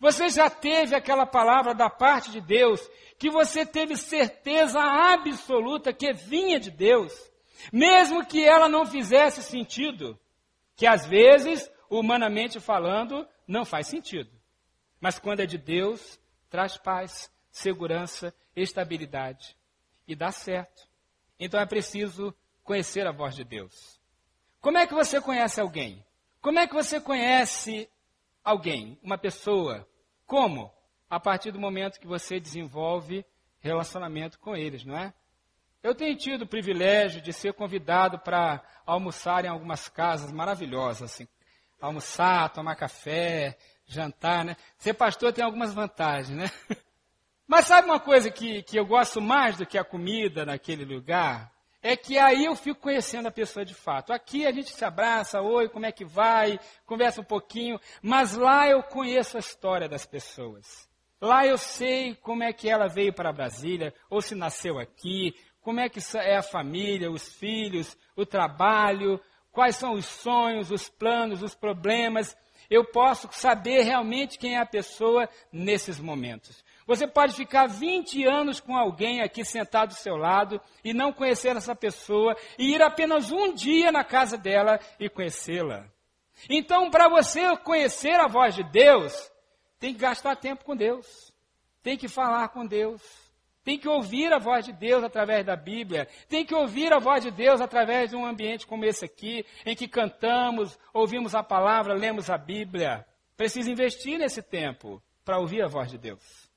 Você 0.00 0.28
já 0.28 0.48
teve 0.48 0.94
aquela 0.94 1.26
palavra 1.26 1.74
da 1.74 1.90
parte 1.90 2.30
de 2.30 2.40
Deus 2.40 2.80
que 3.18 3.30
você 3.30 3.66
teve 3.66 3.96
certeza 3.96 4.80
absoluta 4.80 5.92
que 5.92 6.12
vinha 6.12 6.60
de 6.60 6.70
Deus, 6.70 7.12
mesmo 7.72 8.24
que 8.24 8.44
ela 8.44 8.68
não 8.68 8.86
fizesse 8.86 9.42
sentido, 9.42 10.18
que 10.76 10.86
às 10.86 11.04
vezes, 11.04 11.68
humanamente 11.90 12.60
falando, 12.60 13.26
não 13.46 13.64
faz 13.64 13.88
sentido. 13.88 14.30
Mas 15.00 15.18
quando 15.18 15.40
é 15.40 15.46
de 15.46 15.58
Deus, 15.58 16.20
traz 16.48 16.76
paz, 16.76 17.30
segurança, 17.50 18.32
estabilidade 18.54 19.56
e 20.06 20.14
dá 20.14 20.30
certo. 20.30 20.88
Então 21.40 21.60
é 21.60 21.66
preciso 21.66 22.32
conhecer 22.62 23.06
a 23.06 23.12
voz 23.12 23.34
de 23.34 23.44
Deus. 23.44 24.00
Como 24.60 24.78
é 24.78 24.86
que 24.86 24.94
você 24.94 25.20
conhece 25.20 25.60
alguém? 25.60 26.04
Como 26.40 26.58
é 26.58 26.66
que 26.66 26.74
você 26.74 27.00
conhece 27.00 27.88
alguém, 28.44 28.98
uma 29.02 29.18
pessoa? 29.18 29.88
Como? 30.26 30.72
A 31.10 31.18
partir 31.18 31.50
do 31.50 31.60
momento 31.60 31.98
que 31.98 32.06
você 32.06 32.38
desenvolve 32.38 33.24
relacionamento 33.60 34.38
com 34.38 34.56
eles, 34.56 34.84
não 34.84 34.96
é? 34.96 35.12
Eu 35.82 35.94
tenho 35.94 36.16
tido 36.16 36.42
o 36.42 36.48
privilégio 36.48 37.20
de 37.20 37.32
ser 37.32 37.52
convidado 37.54 38.18
para 38.18 38.62
almoçar 38.84 39.44
em 39.44 39.48
algumas 39.48 39.88
casas 39.88 40.32
maravilhosas, 40.32 41.12
assim. 41.12 41.28
Almoçar, 41.80 42.50
tomar 42.50 42.74
café, 42.74 43.56
jantar, 43.86 44.44
né? 44.44 44.56
Ser 44.76 44.94
pastor 44.94 45.32
tem 45.32 45.44
algumas 45.44 45.72
vantagens, 45.72 46.36
né? 46.36 46.50
Mas 47.46 47.66
sabe 47.66 47.88
uma 47.88 48.00
coisa 48.00 48.30
que, 48.30 48.62
que 48.62 48.78
eu 48.78 48.84
gosto 48.84 49.20
mais 49.20 49.56
do 49.56 49.64
que 49.64 49.78
a 49.78 49.84
comida 49.84 50.44
naquele 50.44 50.84
lugar? 50.84 51.50
É 51.80 51.96
que 51.96 52.18
aí 52.18 52.44
eu 52.44 52.56
fico 52.56 52.80
conhecendo 52.80 53.28
a 53.28 53.30
pessoa 53.30 53.64
de 53.64 53.74
fato. 53.74 54.12
Aqui 54.12 54.46
a 54.46 54.52
gente 54.52 54.70
se 54.70 54.84
abraça, 54.84 55.40
oi, 55.40 55.68
como 55.68 55.86
é 55.86 55.92
que 55.92 56.04
vai? 56.04 56.58
Conversa 56.84 57.20
um 57.20 57.24
pouquinho. 57.24 57.80
Mas 58.02 58.36
lá 58.36 58.68
eu 58.68 58.82
conheço 58.82 59.36
a 59.36 59.40
história 59.40 59.88
das 59.88 60.04
pessoas. 60.04 60.88
Lá 61.20 61.46
eu 61.46 61.56
sei 61.58 62.14
como 62.16 62.42
é 62.42 62.52
que 62.52 62.68
ela 62.68 62.88
veio 62.88 63.12
para 63.12 63.32
Brasília, 63.32 63.92
ou 64.08 64.20
se 64.20 64.34
nasceu 64.34 64.78
aqui, 64.78 65.34
como 65.60 65.80
é 65.80 65.88
que 65.88 66.00
é 66.16 66.36
a 66.36 66.42
família, 66.42 67.10
os 67.10 67.34
filhos, 67.34 67.96
o 68.16 68.24
trabalho, 68.24 69.20
quais 69.50 69.76
são 69.76 69.94
os 69.94 70.06
sonhos, 70.06 70.70
os 70.70 70.88
planos, 70.88 71.42
os 71.42 71.54
problemas 71.54 72.36
eu 72.70 72.84
posso 72.84 73.28
saber 73.32 73.82
realmente 73.82 74.38
quem 74.38 74.56
é 74.56 74.60
a 74.60 74.66
pessoa 74.66 75.28
nesses 75.52 75.98
momentos. 75.98 76.64
Você 76.86 77.06
pode 77.06 77.34
ficar 77.34 77.66
20 77.66 78.24
anos 78.24 78.60
com 78.60 78.76
alguém 78.76 79.20
aqui 79.20 79.44
sentado 79.44 79.90
do 79.90 79.94
seu 79.94 80.16
lado 80.16 80.60
e 80.82 80.94
não 80.94 81.12
conhecer 81.12 81.54
essa 81.54 81.74
pessoa 81.74 82.34
e 82.58 82.74
ir 82.74 82.82
apenas 82.82 83.30
um 83.30 83.52
dia 83.52 83.92
na 83.92 84.02
casa 84.02 84.38
dela 84.38 84.80
e 84.98 85.08
conhecê-la. 85.08 85.84
Então, 86.48 86.90
para 86.90 87.08
você 87.08 87.56
conhecer 87.58 88.18
a 88.18 88.26
voz 88.26 88.54
de 88.54 88.62
Deus, 88.62 89.30
tem 89.78 89.92
que 89.92 90.00
gastar 90.00 90.36
tempo 90.36 90.64
com 90.64 90.74
Deus. 90.74 91.32
Tem 91.82 91.96
que 91.96 92.08
falar 92.08 92.48
com 92.48 92.66
Deus. 92.66 93.02
Tem 93.68 93.76
que 93.76 93.86
ouvir 93.86 94.32
a 94.32 94.38
voz 94.38 94.64
de 94.64 94.72
Deus 94.72 95.04
através 95.04 95.44
da 95.44 95.54
Bíblia. 95.54 96.08
Tem 96.26 96.42
que 96.42 96.54
ouvir 96.54 96.90
a 96.90 96.98
voz 96.98 97.22
de 97.22 97.30
Deus 97.30 97.60
através 97.60 98.08
de 98.08 98.16
um 98.16 98.24
ambiente 98.24 98.66
como 98.66 98.82
esse 98.82 99.04
aqui, 99.04 99.44
em 99.66 99.76
que 99.76 99.86
cantamos, 99.86 100.78
ouvimos 100.90 101.34
a 101.34 101.42
palavra, 101.42 101.92
lemos 101.92 102.30
a 102.30 102.38
Bíblia. 102.38 103.04
Precisa 103.36 103.70
investir 103.70 104.18
nesse 104.18 104.40
tempo 104.40 105.02
para 105.22 105.38
ouvir 105.38 105.60
a 105.60 105.68
voz 105.68 105.90
de 105.90 105.98
Deus. 105.98 106.48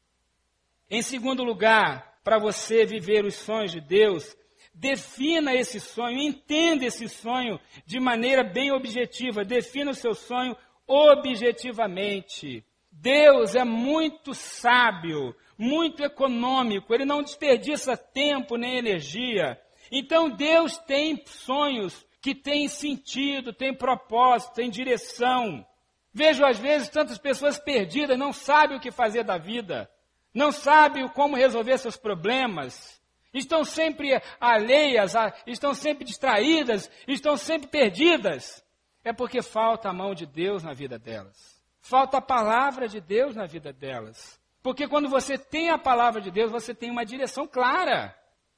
Em 0.90 1.02
segundo 1.02 1.44
lugar, 1.44 2.18
para 2.24 2.40
você 2.40 2.86
viver 2.86 3.26
os 3.26 3.36
sonhos 3.36 3.74
de 3.74 3.82
Deus, 3.82 4.34
defina 4.74 5.54
esse 5.54 5.82
sonho, 5.82 6.18
entenda 6.18 6.86
esse 6.86 7.10
sonho 7.10 7.60
de 7.86 8.00
maneira 8.00 8.42
bem 8.42 8.72
objetiva. 8.72 9.44
Defina 9.44 9.92
o 9.92 9.96
seu 9.96 10.14
sonho 10.14 10.56
objetivamente. 10.88 12.64
Deus 12.90 13.54
é 13.56 13.66
muito 13.66 14.34
sábio 14.34 15.36
muito 15.62 16.04
econômico, 16.04 16.92
ele 16.92 17.06
não 17.06 17.22
desperdiça 17.22 17.96
tempo 17.96 18.58
nem 18.58 18.80
energia. 18.80 19.62
Então 19.92 20.28
Deus 20.28 20.76
tem 20.80 21.24
sonhos 21.28 22.04
que 22.20 22.34
têm 22.34 22.68
sentido, 22.68 23.54
têm 23.54 23.72
propósito, 23.72 24.56
têm 24.56 24.72
direção. 24.72 25.64
Vejo 26.12 26.44
às 26.44 26.58
vezes 26.58 26.90
tantas 26.90 27.20
pessoas 27.20 27.60
perdidas, 27.60 28.18
não 28.18 28.34
sabem 28.34 28.78
o 28.78 28.80
que 28.80 28.90
fazer 28.90 29.24
da 29.24 29.38
vida, 29.38 29.88
não 30.34 30.52
sabem 30.52 31.08
como 31.10 31.36
resolver 31.36 31.78
seus 31.78 31.96
problemas, 31.96 33.00
estão 33.32 33.64
sempre 33.64 34.20
alheias, 34.40 35.14
estão 35.46 35.76
sempre 35.76 36.04
distraídas, 36.04 36.90
estão 37.08 37.38
sempre 37.38 37.68
perdidas. 37.68 38.66
É 39.04 39.14
porque 39.14 39.44
falta 39.44 39.90
a 39.90 39.94
mão 39.94 40.16
de 40.16 40.26
Deus 40.26 40.64
na 40.64 40.74
vida 40.74 40.98
delas. 40.98 41.62
Falta 41.82 42.18
a 42.18 42.22
palavra 42.22 42.88
de 42.88 43.00
Deus 43.00 43.36
na 43.36 43.46
vida 43.46 43.72
delas. 43.72 44.41
Porque 44.64 44.88
quando 44.88 45.10
você 45.10 45.38
tem 45.38 45.70
a 45.70 45.78
palavra 45.78 46.22
de 46.22 46.30
Deus, 46.30 46.52
você 46.52 46.74
tem 46.74 46.92
uma 46.92 47.06
direção 47.06 47.48
clara. 47.48 48.16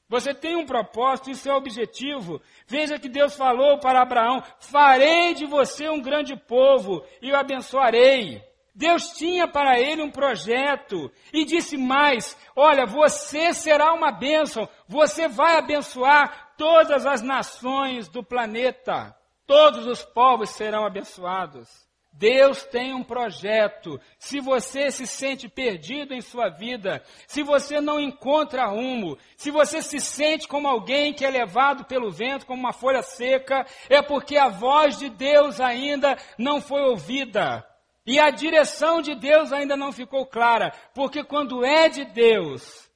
Você 0.09 0.33
tem 0.33 0.55
um 0.55 0.65
propósito, 0.65 1.31
isso 1.31 1.49
é 1.49 1.53
objetivo. 1.53 2.41
Veja 2.67 2.99
que 2.99 3.09
Deus 3.09 3.35
falou 3.35 3.79
para 3.79 4.01
Abraão: 4.01 4.43
Farei 4.59 5.33
de 5.33 5.45
você 5.45 5.89
um 5.89 6.01
grande 6.01 6.35
povo 6.35 7.03
e 7.21 7.31
o 7.31 7.35
abençoarei. 7.35 8.43
Deus 8.75 9.09
tinha 9.11 9.47
para 9.47 9.79
ele 9.79 10.01
um 10.01 10.11
projeto 10.11 11.11
e 11.31 11.45
disse 11.45 11.77
mais: 11.77 12.37
Olha, 12.55 12.85
você 12.85 13.53
será 13.53 13.93
uma 13.93 14.11
bênção, 14.11 14.67
você 14.87 15.27
vai 15.27 15.57
abençoar 15.57 16.53
todas 16.57 17.05
as 17.05 17.21
nações 17.21 18.07
do 18.09 18.23
planeta, 18.23 19.15
todos 19.47 19.85
os 19.85 20.03
povos 20.03 20.49
serão 20.51 20.85
abençoados. 20.85 21.69
Deus 22.13 22.63
tem 22.63 22.93
um 22.93 23.03
projeto. 23.03 23.99
Se 24.19 24.39
você 24.39 24.91
se 24.91 25.07
sente 25.07 25.49
perdido 25.49 26.13
em 26.13 26.21
sua 26.21 26.47
vida, 26.47 27.03
se 27.27 27.41
você 27.41 27.81
não 27.81 27.99
encontra 27.99 28.67
rumo, 28.67 29.17
se 29.35 29.49
você 29.49 29.81
se 29.81 29.99
sente 29.99 30.47
como 30.47 30.67
alguém 30.67 31.11
que 31.11 31.25
é 31.25 31.29
levado 31.29 31.85
pelo 31.85 32.11
vento, 32.11 32.45
como 32.45 32.59
uma 32.59 32.71
folha 32.71 33.01
seca, 33.01 33.65
é 33.89 34.01
porque 34.01 34.37
a 34.37 34.47
voz 34.47 34.99
de 34.99 35.09
Deus 35.09 35.59
ainda 35.59 36.15
não 36.37 36.61
foi 36.61 36.83
ouvida. 36.83 37.67
E 38.05 38.19
a 38.19 38.29
direção 38.29 39.01
de 39.01 39.15
Deus 39.15 39.51
ainda 39.51 39.75
não 39.75 39.91
ficou 39.91 40.25
clara. 40.25 40.71
Porque 40.93 41.23
quando 41.23 41.65
é 41.65 41.89
de 41.89 42.05
Deus, 42.05 42.91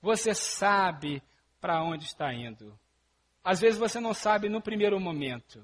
você 0.00 0.34
sabe 0.34 1.22
para 1.60 1.82
onde 1.82 2.04
está 2.04 2.32
indo. 2.32 2.76
Às 3.44 3.60
vezes 3.60 3.78
você 3.78 4.00
não 4.00 4.14
sabe 4.14 4.48
no 4.48 4.60
primeiro 4.60 4.98
momento. 4.98 5.62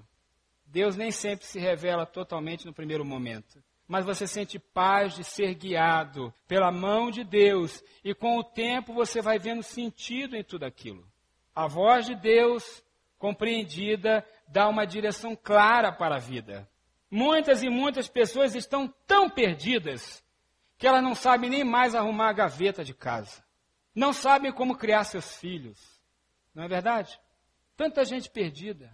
Deus 0.74 0.96
nem 0.96 1.12
sempre 1.12 1.46
se 1.46 1.60
revela 1.60 2.04
totalmente 2.04 2.66
no 2.66 2.74
primeiro 2.74 3.04
momento. 3.04 3.62
Mas 3.86 4.04
você 4.04 4.26
sente 4.26 4.58
paz 4.58 5.14
de 5.14 5.22
ser 5.22 5.54
guiado 5.54 6.34
pela 6.48 6.72
mão 6.72 7.12
de 7.12 7.22
Deus, 7.22 7.80
e 8.02 8.12
com 8.12 8.38
o 8.38 8.42
tempo 8.42 8.92
você 8.92 9.22
vai 9.22 9.38
vendo 9.38 9.62
sentido 9.62 10.34
em 10.34 10.42
tudo 10.42 10.64
aquilo. 10.64 11.06
A 11.54 11.68
voz 11.68 12.06
de 12.06 12.16
Deus, 12.16 12.84
compreendida, 13.20 14.26
dá 14.48 14.68
uma 14.68 14.84
direção 14.84 15.36
clara 15.36 15.92
para 15.92 16.16
a 16.16 16.18
vida. 16.18 16.68
Muitas 17.08 17.62
e 17.62 17.68
muitas 17.68 18.08
pessoas 18.08 18.56
estão 18.56 18.92
tão 19.06 19.30
perdidas 19.30 20.24
que 20.76 20.88
elas 20.88 21.04
não 21.04 21.14
sabem 21.14 21.48
nem 21.48 21.62
mais 21.62 21.94
arrumar 21.94 22.30
a 22.30 22.32
gaveta 22.32 22.82
de 22.82 22.92
casa. 22.92 23.44
Não 23.94 24.12
sabem 24.12 24.50
como 24.50 24.76
criar 24.76 25.04
seus 25.04 25.36
filhos. 25.36 25.78
Não 26.52 26.64
é 26.64 26.68
verdade? 26.68 27.16
Tanta 27.76 28.04
gente 28.04 28.28
perdida. 28.28 28.90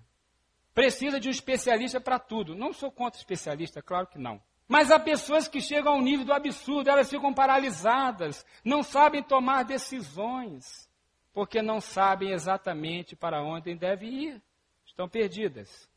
Precisa 0.75 1.19
de 1.19 1.29
um 1.29 1.31
especialista 1.31 2.01
para 2.01 2.19
tudo. 2.19 2.55
Não 2.55 2.73
sou 2.73 2.91
contra 2.91 3.19
especialista, 3.19 3.83
claro 3.83 4.07
que 4.07 4.19
não. 4.19 4.41
Mas 4.69 4.93
há 4.93 5.01
pessoas 5.01 5.49
que 5.49 5.61
chegam 5.61 5.95
ao 5.95 6.01
nível 6.01 6.25
do 6.25 6.33
absurdo, 6.33 6.89
elas 6.89 7.11
ficam 7.11 7.35
paralisadas, 7.35 8.47
não 8.65 8.85
sabem 8.85 9.21
tomar 9.21 9.65
decisões, 9.65 10.89
porque 11.33 11.61
não 11.61 11.81
sabem 11.81 12.31
exatamente 12.31 13.17
para 13.17 13.43
onde 13.43 13.75
devem 13.75 14.27
ir. 14.27 14.43
Estão 14.87 15.09
perdidas. 15.09 15.91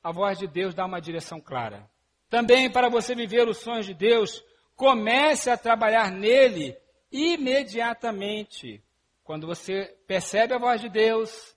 A 0.00 0.12
voz 0.12 0.38
de 0.38 0.46
Deus 0.46 0.74
dá 0.74 0.86
uma 0.86 1.00
direção 1.00 1.40
clara. 1.40 1.90
Também 2.28 2.70
para 2.70 2.88
você 2.88 3.16
viver 3.16 3.48
os 3.48 3.58
sonhos 3.58 3.86
de 3.86 3.94
Deus, 3.94 4.44
comece 4.76 5.50
a 5.50 5.56
trabalhar 5.56 6.12
nele 6.12 6.76
imediatamente. 7.10 8.80
Quando 9.24 9.46
você 9.46 9.96
percebe 10.06 10.54
a 10.54 10.58
voz 10.58 10.80
de 10.80 10.88
Deus, 10.88 11.56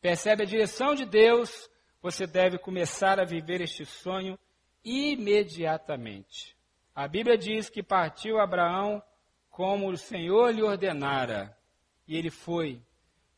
percebe 0.00 0.44
a 0.44 0.46
direção 0.46 0.94
de 0.94 1.04
Deus, 1.04 1.68
você 2.02 2.26
deve 2.26 2.58
começar 2.58 3.20
a 3.20 3.24
viver 3.24 3.60
este 3.60 3.86
sonho 3.86 4.36
imediatamente. 4.84 6.56
A 6.92 7.06
Bíblia 7.06 7.38
diz 7.38 7.70
que 7.70 7.82
partiu 7.82 8.40
Abraão 8.40 9.00
como 9.48 9.88
o 9.88 9.96
Senhor 9.96 10.50
lhe 10.50 10.62
ordenara. 10.62 11.56
E 12.06 12.16
ele 12.16 12.30
foi. 12.30 12.82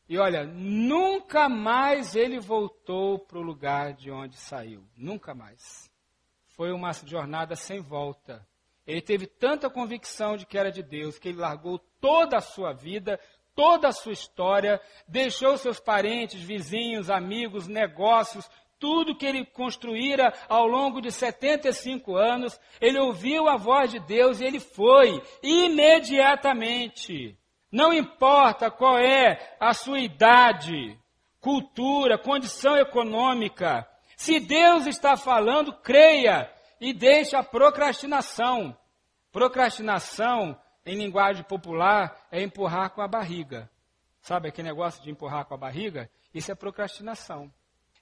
E 0.09 0.17
olha, 0.17 0.43
nunca 0.45 1.47
mais 1.47 2.15
ele 2.15 2.39
voltou 2.39 3.19
para 3.19 3.37
o 3.37 3.43
lugar 3.43 3.93
de 3.93 4.09
onde 4.09 4.35
saiu. 4.35 4.83
Nunca 4.97 5.35
mais. 5.35 5.89
Foi 6.47 6.71
uma 6.71 6.91
jornada 6.91 7.55
sem 7.55 7.81
volta. 7.81 8.45
Ele 8.85 9.01
teve 9.01 9.27
tanta 9.27 9.69
convicção 9.69 10.37
de 10.37 10.45
que 10.45 10.57
era 10.57 10.71
de 10.71 10.81
Deus 10.83 11.17
que 11.17 11.29
ele 11.29 11.39
largou 11.39 11.79
toda 11.99 12.37
a 12.37 12.41
sua 12.41 12.71
vida, 12.71 13.19
toda 13.55 13.87
a 13.87 13.91
sua 13.91 14.11
história, 14.11 14.79
deixou 15.07 15.57
seus 15.57 15.79
parentes, 15.79 16.41
vizinhos, 16.41 17.09
amigos, 17.09 17.67
negócios, 17.67 18.49
tudo 18.77 19.15
que 19.15 19.25
ele 19.25 19.45
construíra 19.45 20.33
ao 20.49 20.67
longo 20.67 21.01
de 21.01 21.11
75 21.11 22.15
anos, 22.15 22.59
ele 22.81 22.99
ouviu 22.99 23.47
a 23.47 23.55
voz 23.55 23.89
de 23.91 23.99
Deus 23.99 24.41
e 24.41 24.45
ele 24.45 24.59
foi 24.59 25.23
imediatamente. 25.41 27.37
Não 27.71 27.93
importa 27.93 28.69
qual 28.69 28.99
é 28.99 29.55
a 29.59 29.73
sua 29.73 29.99
idade, 29.99 30.99
cultura, 31.39 32.17
condição 32.17 32.77
econômica, 32.77 33.87
se 34.15 34.39
Deus 34.39 34.85
está 34.87 35.17
falando, 35.17 35.73
creia 35.73 36.49
e 36.79 36.93
deixe 36.93 37.35
a 37.35 37.43
procrastinação. 37.43 38.75
Procrastinação, 39.31 40.57
em 40.85 40.95
linguagem 40.95 41.43
popular, 41.43 42.27
é 42.31 42.41
empurrar 42.41 42.91
com 42.91 43.01
a 43.01 43.07
barriga. 43.07 43.69
Sabe 44.21 44.49
aquele 44.49 44.67
negócio 44.67 45.03
de 45.03 45.09
empurrar 45.09 45.45
com 45.45 45.53
a 45.53 45.57
barriga? 45.57 46.09
Isso 46.33 46.51
é 46.51 46.55
procrastinação. 46.55 47.51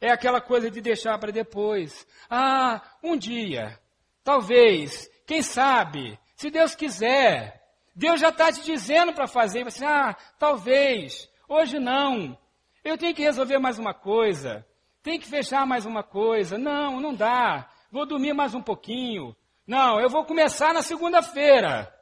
É 0.01 0.09
aquela 0.09 0.41
coisa 0.41 0.69
de 0.69 0.81
deixar 0.81 1.17
para 1.17 1.31
depois. 1.31 2.05
Ah, 2.29 2.81
um 3.01 3.15
dia. 3.15 3.79
Talvez. 4.23 5.09
Quem 5.25 5.41
sabe? 5.41 6.19
Se 6.35 6.49
Deus 6.49 6.75
quiser. 6.75 7.61
Deus 7.95 8.19
já 8.19 8.29
está 8.29 8.51
te 8.51 8.63
dizendo 8.63 9.13
para 9.13 9.27
fazer. 9.27 9.63
Você, 9.63 9.85
ah, 9.85 10.15
talvez. 10.37 11.29
Hoje 11.47 11.79
não. 11.79 12.37
Eu 12.83 12.97
tenho 12.97 13.13
que 13.13 13.21
resolver 13.21 13.59
mais 13.59 13.79
uma 13.79 13.93
coisa. 13.93 14.65
Tem 15.01 15.19
que 15.19 15.27
fechar 15.27 15.65
mais 15.65 15.85
uma 15.85 16.03
coisa. 16.03 16.57
Não, 16.57 16.99
não 16.99 17.13
dá. 17.13 17.69
Vou 17.91 18.05
dormir 18.05 18.33
mais 18.33 18.55
um 18.55 18.61
pouquinho. 18.61 19.35
Não, 19.65 19.99
eu 20.01 20.09
vou 20.09 20.25
começar 20.25 20.73
na 20.73 20.81
segunda-feira. 20.81 21.92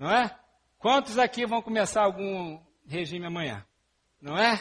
Não 0.00 0.10
é? 0.10 0.34
Quantos 0.78 1.18
aqui 1.18 1.44
vão 1.44 1.60
começar 1.60 2.02
algum 2.02 2.58
regime 2.86 3.26
amanhã? 3.26 3.66
Não 4.18 4.36
é? 4.38 4.58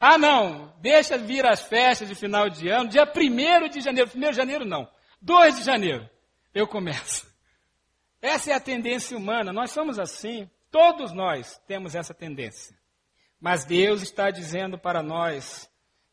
Ah, 0.00 0.16
não, 0.16 0.74
deixa 0.80 1.18
vir 1.18 1.44
as 1.44 1.60
festas 1.60 2.08
de 2.08 2.14
final 2.14 2.48
de 2.48 2.68
ano, 2.70 2.88
dia 2.88 3.04
1 3.04 3.68
de 3.68 3.82
janeiro. 3.82 4.10
1 4.14 4.18
de 4.18 4.32
janeiro 4.32 4.64
não, 4.64 4.88
2 5.20 5.58
de 5.58 5.62
janeiro 5.62 6.08
eu 6.54 6.66
começo. 6.66 7.30
Essa 8.22 8.52
é 8.52 8.54
a 8.54 8.60
tendência 8.60 9.18
humana, 9.18 9.52
nós 9.52 9.70
somos 9.70 9.98
assim, 9.98 10.48
todos 10.70 11.12
nós 11.12 11.60
temos 11.66 11.94
essa 11.94 12.14
tendência. 12.14 12.74
Mas 13.38 13.66
Deus 13.66 14.00
está 14.00 14.30
dizendo 14.30 14.78
para 14.78 15.02
nós: 15.02 15.70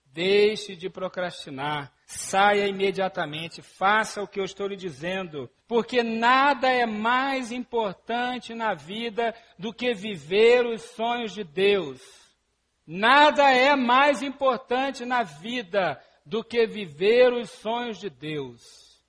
deixe 0.07 0.75
de 0.75 0.89
procrastinar, 0.89 1.93
saia 2.11 2.67
imediatamente, 2.67 3.61
faça 3.61 4.21
o 4.21 4.27
que 4.27 4.39
eu 4.39 4.43
estou 4.43 4.67
lhe 4.67 4.75
dizendo, 4.75 5.49
porque 5.67 6.03
nada 6.03 6.69
é 6.69 6.85
mais 6.85 7.51
importante 7.51 8.53
na 8.53 8.73
vida 8.73 9.33
do 9.57 9.73
que 9.73 9.93
viver 9.93 10.65
os 10.65 10.81
sonhos 10.81 11.33
de 11.33 11.43
Deus. 11.43 12.01
Nada 12.85 13.49
é 13.51 13.75
mais 13.75 14.21
importante 14.21 15.05
na 15.05 15.23
vida 15.23 16.01
do 16.25 16.43
que 16.43 16.67
viver 16.67 17.31
os 17.33 17.49
sonhos 17.49 17.97
de 17.97 18.09
Deus. 18.09 19.01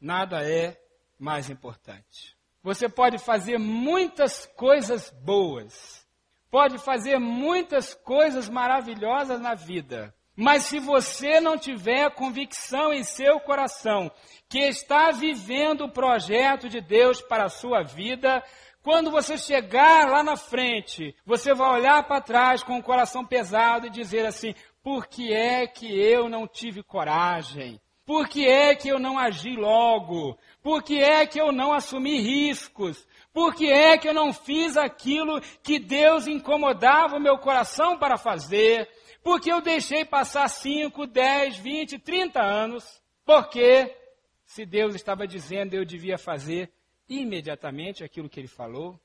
Nada 0.00 0.48
é 0.48 0.80
mais 1.18 1.50
importante. 1.50 2.36
Você 2.62 2.88
pode 2.88 3.18
fazer 3.18 3.58
muitas 3.58 4.46
coisas 4.56 5.10
boas, 5.10 6.06
pode 6.50 6.78
fazer 6.78 7.18
muitas 7.18 7.92
coisas 7.92 8.48
maravilhosas 8.48 9.40
na 9.40 9.54
vida, 9.54 10.14
mas 10.36 10.64
se 10.64 10.78
você 10.78 11.40
não 11.40 11.56
tiver 11.56 12.10
convicção 12.10 12.92
em 12.92 13.04
seu 13.04 13.38
coração 13.40 14.10
que 14.48 14.58
está 14.58 15.10
vivendo 15.10 15.82
o 15.84 15.92
projeto 15.92 16.68
de 16.68 16.80
Deus 16.80 17.20
para 17.20 17.44
a 17.44 17.48
sua 17.48 17.82
vida, 17.82 18.42
quando 18.82 19.10
você 19.10 19.38
chegar 19.38 20.08
lá 20.08 20.22
na 20.22 20.36
frente, 20.36 21.14
você 21.24 21.54
vai 21.54 21.80
olhar 21.80 22.02
para 22.06 22.20
trás 22.20 22.62
com 22.62 22.78
o 22.78 22.82
coração 22.82 23.24
pesado 23.24 23.86
e 23.86 23.90
dizer 23.90 24.26
assim: 24.26 24.54
por 24.82 25.06
que 25.06 25.32
é 25.32 25.66
que 25.66 25.86
eu 25.86 26.28
não 26.28 26.46
tive 26.46 26.82
coragem? 26.82 27.80
Por 28.04 28.28
que 28.28 28.46
é 28.46 28.74
que 28.74 28.88
eu 28.88 28.98
não 28.98 29.18
agi 29.18 29.56
logo? 29.56 30.36
Por 30.62 30.82
que 30.82 31.02
é 31.02 31.26
que 31.26 31.40
eu 31.40 31.50
não 31.50 31.72
assumi 31.72 32.20
riscos? 32.20 33.06
Por 33.32 33.54
que 33.54 33.72
é 33.72 33.96
que 33.96 34.06
eu 34.06 34.12
não 34.12 34.30
fiz 34.30 34.76
aquilo 34.76 35.40
que 35.62 35.78
Deus 35.78 36.26
incomodava 36.26 37.16
o 37.16 37.20
meu 37.20 37.38
coração 37.38 37.96
para 37.98 38.18
fazer? 38.18 38.86
Porque 39.24 39.50
eu 39.50 39.62
deixei 39.62 40.04
passar 40.04 40.46
5, 40.48 41.06
10, 41.06 41.56
20, 41.56 41.98
30 41.98 42.42
anos? 42.42 43.02
Porque 43.24 43.96
se 44.44 44.66
Deus 44.66 44.94
estava 44.94 45.26
dizendo 45.26 45.72
eu 45.72 45.82
devia 45.82 46.18
fazer, 46.18 46.70
imediatamente 47.08 48.04
aquilo 48.04 48.28
que 48.28 48.38
ele 48.38 48.48
falou, 48.48 49.00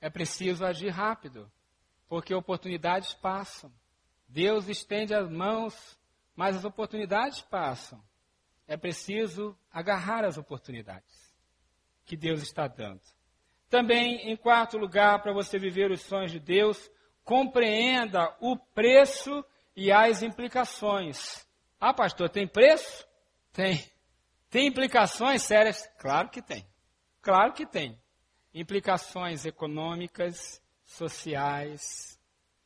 é 0.00 0.08
preciso 0.08 0.64
agir 0.64 0.90
rápido, 0.90 1.50
porque 2.08 2.32
oportunidades 2.32 3.12
passam. 3.14 3.72
Deus 4.28 4.68
estende 4.68 5.12
as 5.12 5.28
mãos, 5.28 5.98
mas 6.36 6.54
as 6.54 6.64
oportunidades 6.64 7.40
passam. 7.40 8.00
É 8.68 8.76
preciso 8.76 9.58
agarrar 9.72 10.24
as 10.24 10.38
oportunidades 10.38 11.34
que 12.04 12.16
Deus 12.16 12.40
está 12.40 12.68
dando. 12.68 13.02
Também, 13.68 14.30
em 14.30 14.36
quarto 14.36 14.78
lugar, 14.78 15.20
para 15.22 15.32
você 15.32 15.58
viver 15.58 15.90
os 15.90 16.02
sonhos 16.02 16.30
de 16.30 16.38
Deus, 16.38 16.88
compreenda 17.24 18.32
o 18.40 18.56
preço 18.56 19.44
e 19.76 19.92
as 19.92 20.22
implicações. 20.22 21.46
Ah, 21.78 21.92
pastor, 21.92 22.30
tem 22.30 22.48
preço? 22.48 23.06
Tem. 23.52 23.84
Tem 24.48 24.66
implicações 24.66 25.42
sérias? 25.42 25.86
Claro 25.98 26.30
que 26.30 26.40
tem. 26.40 26.66
Claro 27.20 27.52
que 27.52 27.66
tem. 27.66 28.00
Implicações 28.54 29.44
econômicas, 29.44 30.62
sociais, 30.86 32.18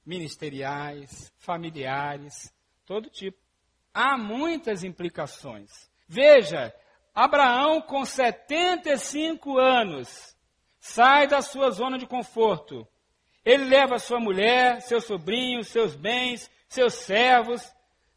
ministeriais, 0.07 1.33
familiares, 1.39 2.55
todo 2.87 3.11
tipo. 3.11 3.39
Há 3.93 4.17
muitas 4.17 4.85
implicações. 4.85 5.91
Veja, 6.07 6.73
Abraão, 7.13 7.83
com 7.83 8.05
75 8.05 9.59
anos, 9.59 10.37
sai 10.79 11.27
da 11.27 11.43
sua 11.43 11.71
zona 11.71 11.99
de 11.99 12.07
conforto. 12.07 12.87
Ele 13.45 13.65
leva 13.65 13.99
sua 13.99 14.21
mulher, 14.21 14.81
seus 14.83 15.05
sobrinhos, 15.05 15.69
seus 15.69 15.97
bens, 15.97 16.49
seus 16.71 16.95
servos, 16.95 17.71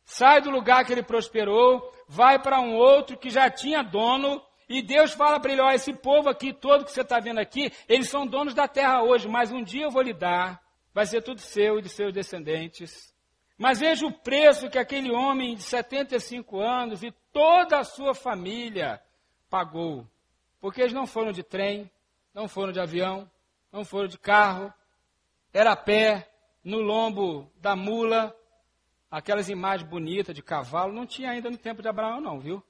sai 0.06 0.39
do 0.39 0.52
lugar 0.52 0.86
que 0.86 0.94
ele 0.94 1.04
prosperou, 1.04 1.92
vai 2.08 2.39
para 2.39 2.62
um 2.62 2.76
outro 2.76 3.18
que 3.18 3.30
já 3.30 3.50
tinha 3.50 3.82
dono, 3.82 4.42
e 4.70 4.82
Deus 4.82 5.12
fala 5.12 5.39
para 5.39 5.52
ele: 5.52 5.62
ó, 5.62 5.72
esse 5.72 5.92
povo 5.94 6.30
aqui, 6.30 6.54
todo 6.54 6.86
que 6.86 6.92
você 6.92 7.02
está 7.02 7.20
vendo 7.20 7.39
aqui, 7.39 7.72
eles 7.89 8.10
são 8.10 8.26
donos 8.26 8.54
da 8.54 8.68
terra 8.68 9.02
hoje, 9.02 9.28
mas 9.28 9.52
um 9.52 9.63
dia 9.63 9.84
eu 9.84 9.92
vou 9.92 10.04
lhe 10.04 10.13
dar, 10.13 10.62
vai 10.94 11.06
ser 11.06 11.22
tudo 11.22 11.42
seu 11.42 11.80
e 11.80 11.82
de 11.82 11.89
seus 11.89 12.13
descendentes. 12.13 13.12
Mas 13.58 13.80
veja 13.80 14.06
o 14.06 14.12
preço 14.12 14.70
que 14.70 14.78
aquele 14.78 15.12
homem 15.12 15.56
de 15.56 15.63
75 15.63 16.60
anos 16.60 17.04
e 17.04 17.12
toda 17.32 17.80
a 17.80 17.84
sua 17.84 18.13
família 18.13 19.02
pagou. 19.50 20.08
Porque 20.60 20.82
eles 20.82 20.94
não 20.94 21.06
foram 21.06 21.32
de 21.32 21.44
trem, 21.44 21.89
não 22.34 22.48
foram 22.48 22.72
de 22.72 22.80
avião, 22.80 23.30
não 23.72 23.84
foram 23.84 24.08
de 24.08 24.18
carro, 24.18 24.74
era 25.54 25.72
a 25.72 25.76
pé, 25.76 26.30
no 26.63 26.80
lombo 26.80 27.52
da 27.58 27.76
mula, 27.76 28.36
aquelas 29.17 29.49
imagens 29.49 29.89
bonitas 29.89 30.36
de 30.36 30.41
cavalo, 30.41 30.93
não 30.93 31.06
tinha 31.06 31.32
ainda 31.32 31.49
no 31.49 31.58
tempo 31.58 31.82
de 31.82 31.88
Abraão, 31.88 32.19
não, 32.19 32.39
viu? 32.39 32.63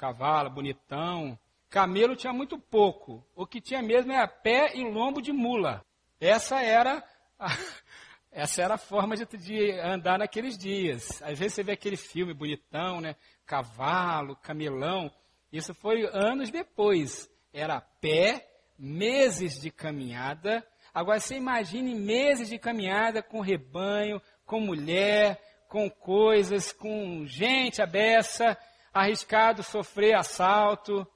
cavalo, 0.00 0.48
bonitão. 0.48 1.38
Camelo 1.68 2.16
tinha 2.16 2.32
muito 2.32 2.58
pouco. 2.58 3.22
O 3.36 3.46
que 3.46 3.60
tinha 3.60 3.82
mesmo 3.82 4.10
era 4.10 4.26
pé 4.26 4.74
e 4.74 4.82
lombo 4.82 5.20
de 5.20 5.30
mula. 5.30 5.84
Essa 6.18 6.62
era 6.62 7.04
a, 7.38 7.48
essa 8.32 8.62
era 8.62 8.74
a 8.74 8.78
forma 8.78 9.14
de, 9.14 9.26
de, 9.36 9.72
andar 9.78 10.18
naqueles 10.18 10.56
dias. 10.56 11.22
Às 11.22 11.38
vezes 11.38 11.54
você 11.54 11.62
vê 11.62 11.72
aquele 11.72 11.98
filme 11.98 12.32
bonitão, 12.32 13.00
né? 13.00 13.14
Cavalo, 13.44 14.34
camelão. 14.36 15.12
Isso 15.52 15.74
foi 15.74 16.08
anos 16.10 16.50
depois. 16.50 17.30
Era 17.52 17.78
pé, 17.80 18.48
meses 18.78 19.60
de 19.60 19.70
caminhada. 19.70 20.66
Agora 20.94 21.20
você 21.20 21.36
imagine 21.36 21.94
meses 21.94 22.48
de 22.48 22.58
caminhada 22.58 23.22
com 23.22 23.40
rebanho, 23.40 24.20
com 24.46 24.60
mulher, 24.60 25.38
com 25.70 25.88
coisas, 25.88 26.72
com 26.72 27.24
gente 27.24 27.80
abessa 27.80 28.58
arriscado 28.92 29.62
sofrer 29.62 30.14
assalto. 30.14 31.06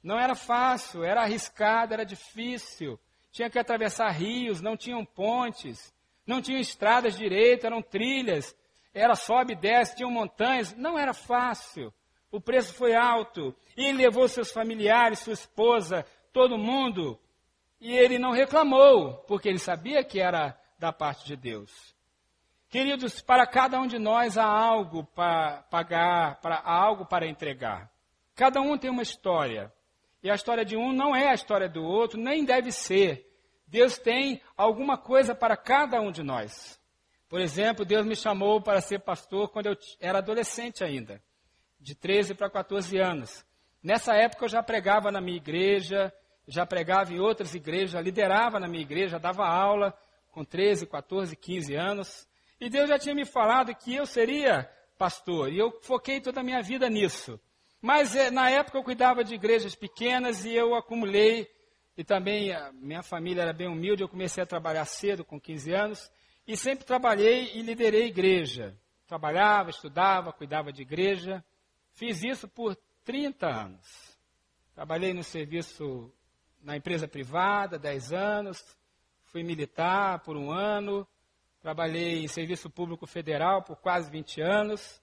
Não 0.00 0.16
era 0.16 0.36
fácil, 0.36 1.02
era 1.02 1.22
arriscado, 1.22 1.94
era 1.94 2.06
difícil. 2.06 2.98
Tinha 3.32 3.50
que 3.50 3.58
atravessar 3.58 4.08
rios, 4.10 4.62
não 4.62 4.76
tinham 4.76 5.04
pontes, 5.04 5.92
não 6.24 6.40
tinham 6.40 6.60
estradas 6.60 7.18
direitas, 7.18 7.64
eram 7.64 7.82
trilhas, 7.82 8.56
era 8.94 9.16
sobe 9.16 9.54
e 9.54 9.56
desce, 9.56 9.96
tinham 9.96 10.12
montanhas. 10.12 10.72
Não 10.76 10.96
era 10.96 11.12
fácil. 11.12 11.92
O 12.30 12.40
preço 12.40 12.74
foi 12.74 12.94
alto. 12.94 13.52
E 13.76 13.84
ele 13.86 14.04
levou 14.04 14.28
seus 14.28 14.52
familiares, 14.52 15.18
sua 15.18 15.32
esposa, 15.32 16.06
todo 16.32 16.56
mundo. 16.56 17.18
E 17.80 17.92
ele 17.96 18.16
não 18.16 18.30
reclamou, 18.30 19.14
porque 19.26 19.48
ele 19.48 19.58
sabia 19.58 20.04
que 20.04 20.20
era 20.20 20.56
da 20.78 20.92
parte 20.92 21.26
de 21.26 21.34
Deus. 21.34 21.97
Queridos, 22.68 23.22
para 23.22 23.46
cada 23.46 23.80
um 23.80 23.86
de 23.86 23.98
nós 23.98 24.36
há 24.36 24.44
algo 24.44 25.02
para 25.02 25.62
pagar, 25.70 26.38
para, 26.40 26.56
há 26.56 26.74
algo 26.74 27.06
para 27.06 27.26
entregar. 27.26 27.90
Cada 28.34 28.60
um 28.60 28.76
tem 28.76 28.90
uma 28.90 29.02
história. 29.02 29.72
E 30.22 30.30
a 30.30 30.34
história 30.34 30.64
de 30.64 30.76
um 30.76 30.92
não 30.92 31.16
é 31.16 31.30
a 31.30 31.34
história 31.34 31.68
do 31.68 31.82
outro, 31.82 32.20
nem 32.20 32.44
deve 32.44 32.70
ser. 32.70 33.26
Deus 33.66 33.98
tem 33.98 34.42
alguma 34.56 34.98
coisa 34.98 35.34
para 35.34 35.56
cada 35.56 35.98
um 36.00 36.10
de 36.10 36.22
nós. 36.22 36.78
Por 37.28 37.40
exemplo, 37.40 37.86
Deus 37.86 38.04
me 38.04 38.14
chamou 38.14 38.60
para 38.60 38.80
ser 38.80 39.00
pastor 39.00 39.48
quando 39.48 39.66
eu 39.66 39.76
era 40.00 40.18
adolescente 40.18 40.84
ainda, 40.84 41.22
de 41.80 41.94
13 41.94 42.34
para 42.34 42.50
14 42.50 42.98
anos. 42.98 43.46
Nessa 43.82 44.14
época 44.14 44.44
eu 44.44 44.48
já 44.48 44.62
pregava 44.62 45.10
na 45.10 45.20
minha 45.20 45.36
igreja, 45.36 46.12
já 46.46 46.66
pregava 46.66 47.12
em 47.12 47.20
outras 47.20 47.54
igrejas, 47.54 48.02
liderava 48.02 48.60
na 48.60 48.68
minha 48.68 48.82
igreja, 48.82 49.18
dava 49.18 49.46
aula 49.46 49.96
com 50.32 50.44
13, 50.44 50.86
14, 50.86 51.36
15 51.36 51.74
anos. 51.74 52.28
E 52.60 52.68
Deus 52.68 52.88
já 52.88 52.98
tinha 52.98 53.14
me 53.14 53.24
falado 53.24 53.74
que 53.74 53.94
eu 53.94 54.06
seria 54.06 54.68
pastor, 54.96 55.52
e 55.52 55.58
eu 55.58 55.70
foquei 55.82 56.20
toda 56.20 56.40
a 56.40 56.44
minha 56.44 56.60
vida 56.60 56.90
nisso. 56.90 57.40
Mas 57.80 58.16
eh, 58.16 58.30
na 58.30 58.50
época 58.50 58.76
eu 58.76 58.82
cuidava 58.82 59.22
de 59.22 59.34
igrejas 59.34 59.76
pequenas 59.76 60.44
e 60.44 60.52
eu 60.52 60.74
acumulei, 60.74 61.48
e 61.96 62.02
também 62.02 62.52
a 62.52 62.72
minha 62.72 63.02
família 63.02 63.42
era 63.42 63.52
bem 63.52 63.68
humilde, 63.68 64.02
eu 64.02 64.08
comecei 64.08 64.42
a 64.42 64.46
trabalhar 64.46 64.84
cedo, 64.84 65.24
com 65.24 65.40
15 65.40 65.72
anos, 65.72 66.10
e 66.46 66.56
sempre 66.56 66.84
trabalhei 66.84 67.52
e 67.54 67.62
liderei 67.62 68.06
igreja. 68.06 68.76
Trabalhava, 69.06 69.70
estudava, 69.70 70.32
cuidava 70.32 70.72
de 70.72 70.82
igreja. 70.82 71.44
Fiz 71.92 72.22
isso 72.22 72.48
por 72.48 72.76
30 73.04 73.46
anos. 73.46 74.18
Trabalhei 74.74 75.12
no 75.12 75.22
serviço 75.24 76.12
na 76.60 76.76
empresa 76.76 77.08
privada, 77.08 77.78
10 77.78 78.12
anos. 78.12 78.76
Fui 79.24 79.42
militar 79.42 80.20
por 80.20 80.36
um 80.36 80.50
ano. 80.50 81.06
Trabalhei 81.60 82.22
em 82.22 82.28
serviço 82.28 82.70
público 82.70 83.06
federal 83.06 83.62
por 83.62 83.76
quase 83.76 84.10
20 84.10 84.40
anos. 84.40 85.02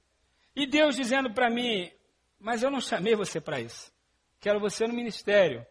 E 0.56 0.66
Deus 0.66 0.96
dizendo 0.96 1.32
para 1.34 1.50
mim: 1.50 1.92
Mas 2.40 2.64
eu 2.64 2.72
não 2.72 2.80
chamei 2.80 3.16
você 3.16 3.42
para 3.42 3.60
isso. 3.60 3.92
Quero 4.40 4.60
você 4.60 4.88
no 4.88 4.94
ministério. 4.94 5.66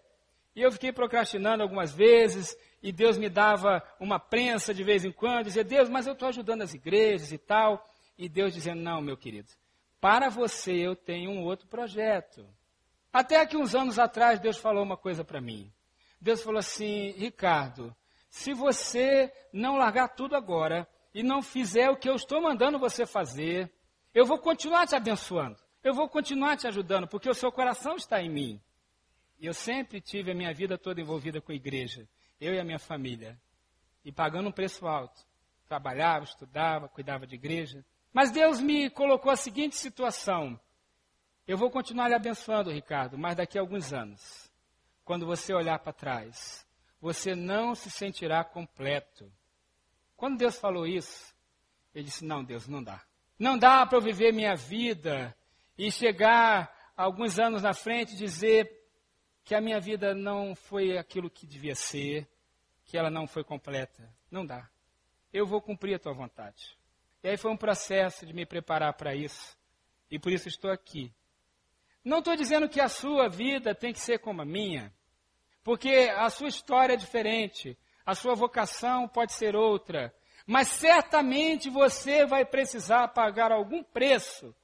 E 0.54 0.62
eu 0.62 0.70
fiquei 0.70 0.92
procrastinando 0.92 1.62
algumas 1.62 1.92
vezes, 1.92 2.56
e 2.82 2.92
Deus 2.92 3.18
me 3.18 3.28
dava 3.28 3.82
uma 3.98 4.20
prensa 4.20 4.72
de 4.72 4.84
vez 4.84 5.04
em 5.04 5.10
quando, 5.10 5.46
dizia, 5.46 5.64
Deus, 5.64 5.88
mas 5.88 6.06
eu 6.06 6.12
estou 6.12 6.28
ajudando 6.28 6.62
as 6.62 6.74
igrejas 6.74 7.32
e 7.32 7.38
tal. 7.38 7.88
E 8.16 8.28
Deus 8.28 8.54
dizendo, 8.54 8.80
não, 8.80 9.00
meu 9.00 9.16
querido, 9.16 9.48
para 10.00 10.28
você 10.28 10.72
eu 10.72 10.94
tenho 10.94 11.30
um 11.30 11.42
outro 11.42 11.66
projeto. 11.66 12.46
Até 13.12 13.44
que 13.46 13.56
uns 13.56 13.74
anos 13.74 13.98
atrás 13.98 14.38
Deus 14.38 14.58
falou 14.58 14.82
uma 14.82 14.96
coisa 14.96 15.24
para 15.24 15.40
mim. 15.40 15.72
Deus 16.20 16.42
falou 16.42 16.58
assim, 16.58 17.10
Ricardo, 17.12 17.94
se 18.34 18.52
você 18.52 19.32
não 19.52 19.76
largar 19.76 20.08
tudo 20.08 20.34
agora 20.34 20.88
e 21.14 21.22
não 21.22 21.40
fizer 21.40 21.88
o 21.88 21.96
que 21.96 22.10
eu 22.10 22.16
estou 22.16 22.42
mandando 22.42 22.80
você 22.80 23.06
fazer, 23.06 23.72
eu 24.12 24.26
vou 24.26 24.40
continuar 24.40 24.88
te 24.88 24.96
abençoando. 24.96 25.56
Eu 25.84 25.94
vou 25.94 26.08
continuar 26.08 26.56
te 26.56 26.66
ajudando, 26.66 27.06
porque 27.06 27.30
o 27.30 27.34
seu 27.34 27.52
coração 27.52 27.94
está 27.94 28.20
em 28.20 28.28
mim. 28.28 28.60
E 29.38 29.46
eu 29.46 29.54
sempre 29.54 30.00
tive 30.00 30.32
a 30.32 30.34
minha 30.34 30.52
vida 30.52 30.76
toda 30.76 31.00
envolvida 31.00 31.40
com 31.40 31.52
a 31.52 31.54
igreja 31.54 32.08
eu 32.40 32.52
e 32.52 32.58
a 32.58 32.64
minha 32.64 32.80
família, 32.80 33.40
e 34.04 34.10
pagando 34.10 34.48
um 34.48 34.52
preço 34.52 34.84
alto. 34.84 35.24
Trabalhava, 35.68 36.24
estudava, 36.24 36.88
cuidava 36.88 37.28
de 37.28 37.36
igreja. 37.36 37.84
Mas 38.12 38.32
Deus 38.32 38.60
me 38.60 38.90
colocou 38.90 39.30
a 39.30 39.36
seguinte 39.36 39.76
situação. 39.76 40.58
Eu 41.46 41.56
vou 41.56 41.70
continuar 41.70 42.08
lhe 42.08 42.16
abençoando, 42.16 42.72
Ricardo, 42.72 43.16
mas 43.16 43.36
daqui 43.36 43.56
a 43.56 43.60
alguns 43.60 43.92
anos, 43.92 44.50
quando 45.04 45.24
você 45.24 45.54
olhar 45.54 45.78
para 45.78 45.92
trás, 45.92 46.63
você 47.04 47.34
não 47.34 47.74
se 47.74 47.90
sentirá 47.90 48.42
completo. 48.42 49.30
Quando 50.16 50.38
Deus 50.38 50.58
falou 50.58 50.86
isso, 50.86 51.36
eu 51.94 52.02
disse: 52.02 52.24
Não, 52.24 52.42
Deus, 52.42 52.66
não 52.66 52.82
dá. 52.82 53.04
Não 53.38 53.58
dá 53.58 53.84
para 53.84 53.98
eu 53.98 54.00
viver 54.00 54.32
minha 54.32 54.54
vida 54.54 55.36
e 55.76 55.92
chegar 55.92 56.74
alguns 56.96 57.38
anos 57.38 57.62
na 57.62 57.74
frente 57.74 58.14
e 58.14 58.16
dizer 58.16 58.70
que 59.44 59.54
a 59.54 59.60
minha 59.60 59.78
vida 59.78 60.14
não 60.14 60.54
foi 60.54 60.96
aquilo 60.96 61.28
que 61.28 61.46
devia 61.46 61.74
ser, 61.74 62.26
que 62.86 62.96
ela 62.96 63.10
não 63.10 63.26
foi 63.26 63.44
completa. 63.44 64.10
Não 64.30 64.46
dá. 64.46 64.66
Eu 65.30 65.44
vou 65.44 65.60
cumprir 65.60 65.96
a 65.96 65.98
tua 65.98 66.14
vontade. 66.14 66.74
E 67.22 67.28
aí 67.28 67.36
foi 67.36 67.50
um 67.50 67.56
processo 67.56 68.24
de 68.24 68.32
me 68.32 68.46
preparar 68.46 68.94
para 68.94 69.14
isso. 69.14 69.54
E 70.10 70.18
por 70.18 70.32
isso 70.32 70.48
estou 70.48 70.70
aqui. 70.70 71.12
Não 72.02 72.20
estou 72.20 72.34
dizendo 72.34 72.66
que 72.66 72.80
a 72.80 72.88
sua 72.88 73.28
vida 73.28 73.74
tem 73.74 73.92
que 73.92 74.00
ser 74.00 74.20
como 74.20 74.40
a 74.40 74.46
minha, 74.46 74.90
porque 75.64 76.12
a 76.14 76.28
sua 76.30 76.48
história 76.48 76.92
é 76.92 76.96
diferente, 76.96 77.76
a 78.04 78.14
sua 78.14 78.34
vocação 78.34 79.08
pode 79.08 79.32
ser 79.32 79.56
outra, 79.56 80.14
mas 80.46 80.68
certamente 80.68 81.70
você 81.70 82.26
vai 82.26 82.44
precisar 82.44 83.08
pagar 83.08 83.50
algum 83.50 83.82
preço 83.82 84.54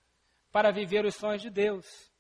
para 0.52 0.70
viver 0.70 1.06
os 1.06 1.14
sonhos 1.14 1.40
de 1.40 1.48
Deus. 1.48 2.10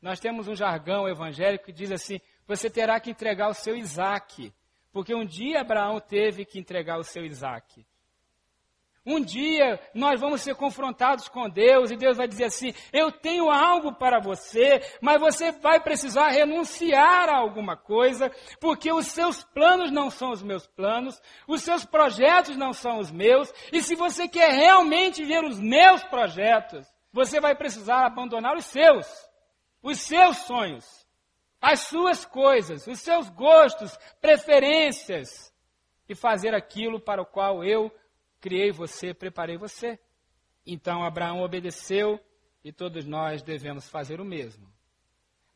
Nós 0.00 0.18
temos 0.18 0.48
um 0.48 0.54
jargão 0.54 1.06
evangélico 1.06 1.66
que 1.66 1.72
diz 1.72 1.92
assim: 1.92 2.20
você 2.46 2.70
terá 2.70 2.98
que 2.98 3.10
entregar 3.10 3.48
o 3.48 3.54
seu 3.54 3.76
Isaac. 3.76 4.52
Porque 4.92 5.14
um 5.14 5.24
dia 5.24 5.60
Abraão 5.60 6.00
teve 6.00 6.44
que 6.44 6.58
entregar 6.58 6.98
o 6.98 7.04
seu 7.04 7.24
Isaac. 7.24 7.84
Um 9.06 9.20
dia 9.20 9.78
nós 9.94 10.18
vamos 10.18 10.40
ser 10.40 10.54
confrontados 10.54 11.28
com 11.28 11.48
Deus 11.48 11.90
e 11.90 11.96
Deus 11.96 12.16
vai 12.16 12.26
dizer 12.26 12.44
assim: 12.44 12.72
Eu 12.92 13.12
tenho 13.12 13.50
algo 13.50 13.92
para 13.94 14.18
você, 14.18 14.80
mas 15.00 15.20
você 15.20 15.52
vai 15.52 15.78
precisar 15.80 16.28
renunciar 16.28 17.28
a 17.28 17.36
alguma 17.36 17.76
coisa, 17.76 18.30
porque 18.58 18.90
os 18.90 19.06
seus 19.08 19.44
planos 19.44 19.90
não 19.90 20.08
são 20.10 20.30
os 20.30 20.42
meus 20.42 20.66
planos, 20.66 21.20
os 21.46 21.62
seus 21.62 21.84
projetos 21.84 22.56
não 22.56 22.72
são 22.72 22.98
os 22.98 23.10
meus, 23.10 23.52
e 23.70 23.82
se 23.82 23.94
você 23.94 24.26
quer 24.26 24.52
realmente 24.52 25.22
ver 25.22 25.44
os 25.44 25.60
meus 25.60 26.02
projetos, 26.04 26.86
você 27.12 27.40
vai 27.40 27.54
precisar 27.54 28.06
abandonar 28.06 28.56
os 28.56 28.64
seus 28.64 29.06
os 29.84 30.00
seus 30.00 30.38
sonhos, 30.38 31.06
as 31.60 31.80
suas 31.80 32.24
coisas, 32.24 32.86
os 32.86 33.00
seus 33.00 33.28
gostos, 33.28 33.98
preferências 34.18 35.52
e 36.08 36.14
fazer 36.14 36.54
aquilo 36.54 36.98
para 36.98 37.20
o 37.20 37.26
qual 37.26 37.62
eu 37.62 37.92
criei 38.44 38.70
você, 38.70 39.14
preparei 39.14 39.56
você. 39.56 39.98
Então 40.66 41.02
Abraão 41.02 41.40
obedeceu 41.40 42.20
e 42.62 42.70
todos 42.70 43.06
nós 43.06 43.42
devemos 43.42 43.88
fazer 43.88 44.20
o 44.20 44.24
mesmo. 44.24 44.70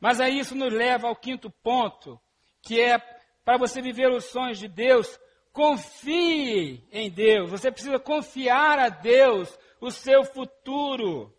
Mas 0.01 0.23
aí 0.23 0.39
isso 0.39 0.55
nos 0.55 0.73
leva 0.73 1.07
ao 1.07 1.15
quinto 1.15 1.51
ponto, 1.51 2.19
que 2.63 2.81
é 2.81 2.99
para 3.45 3.59
você 3.59 3.83
viver 3.83 4.11
os 4.11 4.25
sonhos 4.25 4.59
de 4.59 4.69
Deus, 4.69 5.21
confie 5.53 6.83
em 6.91 7.11
Deus. 7.11 7.51
Você 7.51 7.71
precisa 7.71 7.99
confiar 7.99 8.79
a 8.79 8.89
Deus 8.89 9.55
o 9.83 9.91
seu 9.91 10.25
futuro. 10.25 11.31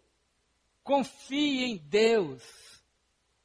Confie 0.84 1.64
em 1.64 1.78
Deus. 1.78 2.44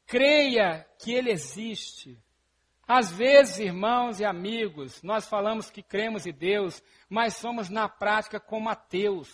Creia 0.05 0.87
que 0.99 1.11
Ele 1.11 1.31
existe. 1.31 2.23
Às 2.87 3.11
vezes, 3.11 3.59
irmãos 3.59 4.21
e 4.21 4.25
amigos, 4.25 5.03
nós 5.03 5.27
falamos 5.27 5.71
que 5.71 5.83
cremos 5.83 6.27
em 6.27 6.33
Deus, 6.33 6.83
mas 7.09 7.37
somos 7.37 7.71
na 7.71 7.89
prática 7.89 8.39
como 8.39 8.69
ateus. 8.69 9.31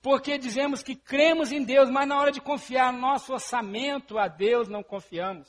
Porque 0.00 0.38
dizemos 0.38 0.82
que 0.82 0.94
cremos 0.94 1.50
em 1.50 1.64
Deus, 1.64 1.90
mas 1.90 2.06
na 2.06 2.16
hora 2.16 2.30
de 2.30 2.40
confiar 2.40 2.92
nosso 2.92 3.32
orçamento 3.32 4.18
a 4.18 4.28
Deus, 4.28 4.68
não 4.68 4.82
confiamos. 4.82 5.48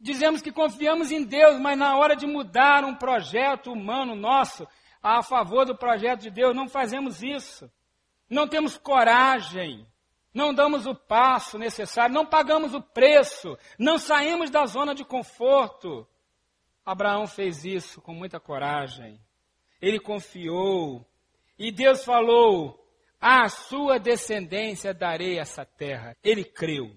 Dizemos 0.00 0.42
que 0.42 0.50
confiamos 0.50 1.12
em 1.12 1.22
Deus, 1.22 1.60
mas 1.60 1.78
na 1.78 1.96
hora 1.96 2.16
de 2.16 2.26
mudar 2.26 2.84
um 2.84 2.96
projeto 2.96 3.72
humano 3.72 4.16
nosso 4.16 4.66
a 5.00 5.22
favor 5.22 5.64
do 5.64 5.76
projeto 5.76 6.22
de 6.22 6.30
Deus, 6.30 6.54
não 6.54 6.68
fazemos 6.68 7.22
isso. 7.22 7.70
Não 8.28 8.48
temos 8.48 8.76
coragem 8.76 9.86
não 10.34 10.54
damos 10.54 10.86
o 10.86 10.94
passo 10.94 11.58
necessário, 11.58 12.14
não 12.14 12.24
pagamos 12.24 12.74
o 12.74 12.80
preço, 12.80 13.58
não 13.78 13.98
saímos 13.98 14.50
da 14.50 14.64
zona 14.64 14.94
de 14.94 15.04
conforto. 15.04 16.06
Abraão 16.84 17.26
fez 17.26 17.64
isso 17.64 18.00
com 18.00 18.14
muita 18.14 18.40
coragem. 18.40 19.20
Ele 19.80 20.00
confiou. 20.00 21.06
E 21.58 21.70
Deus 21.70 22.04
falou: 22.04 22.82
À 23.20 23.48
sua 23.48 23.98
descendência 23.98 24.94
darei 24.94 25.38
essa 25.38 25.64
terra. 25.64 26.16
Ele 26.24 26.44
creu. 26.44 26.96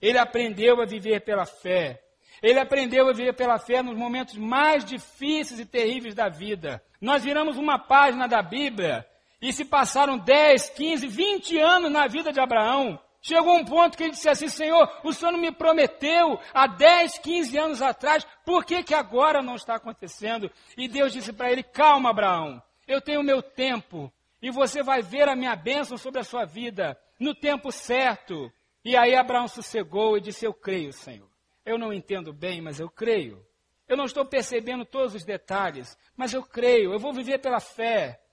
Ele 0.00 0.18
aprendeu 0.18 0.80
a 0.80 0.84
viver 0.84 1.24
pela 1.24 1.46
fé. 1.46 2.02
Ele 2.42 2.58
aprendeu 2.58 3.08
a 3.08 3.12
viver 3.12 3.34
pela 3.34 3.58
fé 3.58 3.82
nos 3.82 3.96
momentos 3.96 4.36
mais 4.36 4.84
difíceis 4.84 5.58
e 5.58 5.64
terríveis 5.64 6.14
da 6.14 6.28
vida. 6.28 6.84
Nós 7.00 7.24
viramos 7.24 7.56
uma 7.56 7.78
página 7.78 8.28
da 8.28 8.42
Bíblia 8.42 9.06
e 9.44 9.52
se 9.52 9.62
passaram 9.62 10.16
10, 10.16 10.70
15, 10.70 11.06
20 11.06 11.58
anos 11.58 11.92
na 11.92 12.06
vida 12.06 12.32
de 12.32 12.40
Abraão. 12.40 12.98
Chegou 13.20 13.54
um 13.54 13.64
ponto 13.64 13.94
que 13.94 14.04
ele 14.04 14.12
disse 14.12 14.28
assim: 14.28 14.48
Senhor, 14.48 14.90
o 15.04 15.12
Senhor 15.12 15.32
não 15.32 15.38
me 15.38 15.52
prometeu 15.52 16.40
há 16.54 16.66
10, 16.66 17.18
15 17.18 17.58
anos 17.58 17.82
atrás, 17.82 18.26
por 18.46 18.64
que, 18.64 18.82
que 18.82 18.94
agora 18.94 19.42
não 19.42 19.56
está 19.56 19.74
acontecendo? 19.74 20.50
E 20.78 20.88
Deus 20.88 21.12
disse 21.12 21.30
para 21.30 21.52
ele: 21.52 21.62
Calma, 21.62 22.08
Abraão, 22.08 22.62
eu 22.88 23.02
tenho 23.02 23.20
o 23.20 23.24
meu 23.24 23.42
tempo 23.42 24.10
e 24.40 24.50
você 24.50 24.82
vai 24.82 25.02
ver 25.02 25.28
a 25.28 25.36
minha 25.36 25.54
bênção 25.54 25.98
sobre 25.98 26.20
a 26.20 26.24
sua 26.24 26.46
vida 26.46 26.98
no 27.20 27.34
tempo 27.34 27.70
certo. 27.70 28.50
E 28.82 28.96
aí 28.96 29.14
Abraão 29.14 29.46
sossegou 29.46 30.16
e 30.16 30.22
disse: 30.22 30.46
Eu 30.46 30.54
creio, 30.54 30.90
Senhor. 30.90 31.28
Eu 31.66 31.76
não 31.76 31.92
entendo 31.92 32.32
bem, 32.32 32.62
mas 32.62 32.80
eu 32.80 32.88
creio. 32.88 33.44
Eu 33.86 33.96
não 33.98 34.06
estou 34.06 34.24
percebendo 34.24 34.86
todos 34.86 35.14
os 35.14 35.24
detalhes, 35.24 35.98
mas 36.16 36.32
eu 36.32 36.42
creio. 36.42 36.94
Eu 36.94 36.98
vou 36.98 37.12
viver 37.12 37.38
pela 37.40 37.60
fé. 37.60 38.23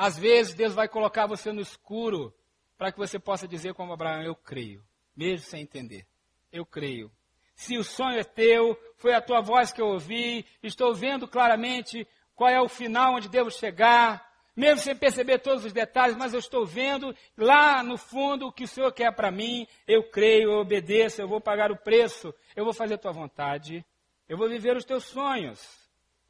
Às 0.00 0.18
vezes 0.18 0.54
Deus 0.54 0.72
vai 0.72 0.88
colocar 0.88 1.26
você 1.26 1.52
no 1.52 1.60
escuro 1.60 2.34
para 2.78 2.90
que 2.90 2.96
você 2.96 3.18
possa 3.18 3.46
dizer 3.46 3.74
como 3.74 3.92
Abraão: 3.92 4.22
Eu 4.22 4.34
creio, 4.34 4.82
mesmo 5.14 5.44
sem 5.44 5.60
entender. 5.60 6.06
Eu 6.50 6.64
creio. 6.64 7.12
Se 7.54 7.76
o 7.76 7.84
sonho 7.84 8.18
é 8.18 8.24
teu, 8.24 8.80
foi 8.96 9.12
a 9.12 9.20
tua 9.20 9.42
voz 9.42 9.74
que 9.74 9.82
eu 9.82 9.88
ouvi, 9.88 10.46
estou 10.62 10.94
vendo 10.94 11.28
claramente 11.28 12.08
qual 12.34 12.48
é 12.48 12.58
o 12.58 12.66
final 12.66 13.16
onde 13.16 13.28
devo 13.28 13.50
chegar, 13.50 14.26
mesmo 14.56 14.80
sem 14.80 14.96
perceber 14.96 15.40
todos 15.40 15.66
os 15.66 15.72
detalhes, 15.74 16.16
mas 16.16 16.32
eu 16.32 16.38
estou 16.38 16.64
vendo 16.64 17.14
lá 17.36 17.82
no 17.82 17.98
fundo 17.98 18.46
o 18.46 18.52
que 18.52 18.64
o 18.64 18.68
Senhor 18.68 18.90
quer 18.92 19.14
para 19.14 19.30
mim. 19.30 19.66
Eu 19.86 20.04
creio, 20.04 20.52
eu 20.52 20.60
obedeço, 20.60 21.20
eu 21.20 21.28
vou 21.28 21.42
pagar 21.42 21.70
o 21.70 21.76
preço, 21.76 22.34
eu 22.56 22.64
vou 22.64 22.72
fazer 22.72 22.94
a 22.94 22.98
tua 22.98 23.12
vontade, 23.12 23.84
eu 24.26 24.38
vou 24.38 24.48
viver 24.48 24.74
os 24.74 24.84
teus 24.86 25.04
sonhos. 25.04 25.60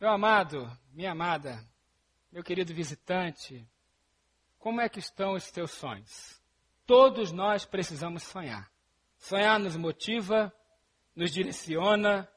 Meu 0.01 0.11
amado, 0.11 0.69
minha 0.93 1.13
amada, 1.13 1.65
meu 2.33 2.43
querido 2.43 2.75
visitante, 2.75 3.67
como 4.59 4.81
é 4.81 4.89
que 4.89 4.99
estão 4.99 5.35
os 5.35 5.51
teus 5.51 5.73
sonhos? 5.73 6.41
Todos 6.87 7.33
nós 7.33 7.65
precisamos 7.65 8.23
sonhar. 8.23 8.71
Sonhar 9.19 9.59
nos 9.59 9.77
motiva, 9.77 10.53
nos 11.15 11.31
direciona, 11.31 12.29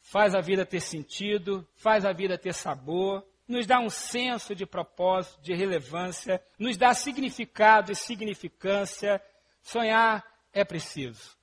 faz 0.00 0.34
a 0.34 0.40
vida 0.40 0.64
ter 0.64 0.80
sentido, 0.80 1.66
faz 1.74 2.04
a 2.04 2.12
vida 2.12 2.38
ter 2.38 2.54
sabor 2.54 3.26
nos 3.46 3.66
dá 3.66 3.78
um 3.78 3.90
senso 3.90 4.54
de 4.54 4.64
propósito, 4.64 5.40
de 5.42 5.54
relevância, 5.54 6.42
nos 6.58 6.76
dá 6.76 6.94
significado 6.94 7.92
e 7.92 7.94
significância. 7.94 9.22
Sonhar 9.62 10.24
é 10.52 10.64
preciso. 10.64 11.36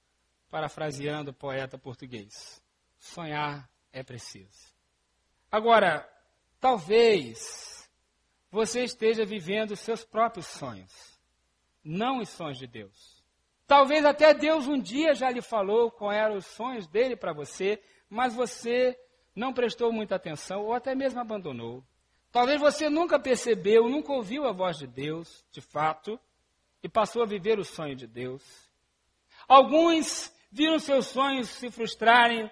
Parafraseando 0.50 1.32
o 1.32 1.34
poeta 1.34 1.78
português. 1.78 2.62
Sonhar 2.98 3.70
é 3.92 4.04
preciso. 4.04 4.76
Agora, 5.52 6.08
talvez 6.62 7.90
você 8.52 8.84
esteja 8.84 9.26
vivendo 9.26 9.76
seus 9.76 10.06
próprios 10.06 10.46
sonhos, 10.46 11.20
não 11.84 12.20
os 12.20 12.30
sonhos 12.30 12.60
de 12.60 12.68
Deus. 12.68 13.22
Talvez 13.66 14.06
até 14.06 14.34
Deus 14.34 14.68
um 14.68 14.80
dia 14.80 15.16
já 15.16 15.32
lhe 15.32 15.42
falou 15.42 15.90
quais 15.90 16.22
eram 16.22 16.36
os 16.36 16.46
sonhos 16.46 16.88
dele 16.88 17.16
para 17.16 17.34
você, 17.34 17.82
mas 18.10 18.36
você 18.36 18.98
não 19.36 19.54
prestou 19.54 19.92
muita 19.92 20.16
atenção 20.16 20.62
ou 20.66 20.74
até 20.74 20.94
mesmo 20.94 21.20
abandonou. 21.20 21.84
Talvez 22.32 22.60
você 22.62 22.90
nunca 22.90 23.20
percebeu, 23.20 23.90
nunca 23.90 24.14
ouviu 24.14 24.46
a 24.46 24.52
voz 24.52 24.78
de 24.78 24.88
Deus, 24.88 25.44
de 25.52 25.62
fato, 25.62 26.20
e 26.84 26.88
passou 26.88 27.24
a 27.24 27.26
viver 27.26 27.60
o 27.60 27.66
sonho 27.66 27.96
de 27.96 28.08
Deus. 28.08 28.44
Alguns 29.48 30.32
viram 30.52 30.78
seus 30.80 31.08
sonhos 31.08 31.50
se 31.50 31.72
frustrarem, 31.72 32.52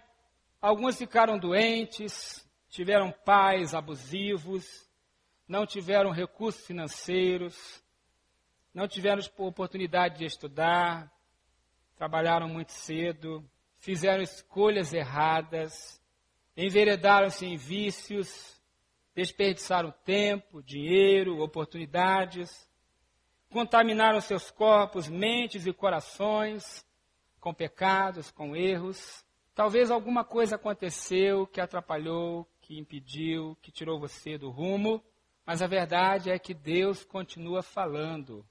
alguns 0.62 0.98
ficaram 0.98 1.38
doentes, 1.38 2.46
tiveram 2.70 3.12
pais 3.12 3.74
abusivos, 3.74 4.90
não 5.48 5.66
tiveram 5.66 6.12
recursos 6.12 6.66
financeiros, 6.66 7.84
não 8.74 8.88
tiveram 8.88 9.22
oportunidade 9.38 10.20
de 10.20 10.26
estudar, 10.26 11.12
trabalharam 11.96 12.48
muito 12.48 12.72
cedo, 12.72 13.44
fizeram 13.78 14.22
escolhas 14.22 14.94
erradas, 14.94 16.00
enveredaram-se 16.56 17.46
em 17.46 17.58
vícios, 17.58 18.62
desperdiçaram 19.16 19.92
tempo, 20.06 20.62
dinheiro, 20.62 21.42
oportunidades, 21.42 22.70
contaminaram 23.50 24.22
seus 24.22 24.52
corpos, 24.52 25.10
mentes 25.10 25.66
e 25.66 25.74
corações 25.74 26.86
com 27.40 27.54
pecados, 27.54 28.30
com 28.30 28.56
erros. 28.56 29.26
Talvez 29.56 29.90
alguma 29.90 30.24
coisa 30.24 30.56
aconteceu 30.56 31.48
que 31.48 31.60
atrapalhou, 31.60 32.48
que 32.70 32.78
impediu, 32.78 33.58
que 33.64 33.72
tirou 33.72 34.00
você 34.00 34.38
do 34.38 34.52
rumo, 34.52 35.04
mas 35.44 35.64
a 35.64 35.68
verdade 35.68 36.30
é 36.30 36.38
que 36.38 36.54
Deus 36.54 37.04
continua 37.04 37.64
falando. 37.64 38.46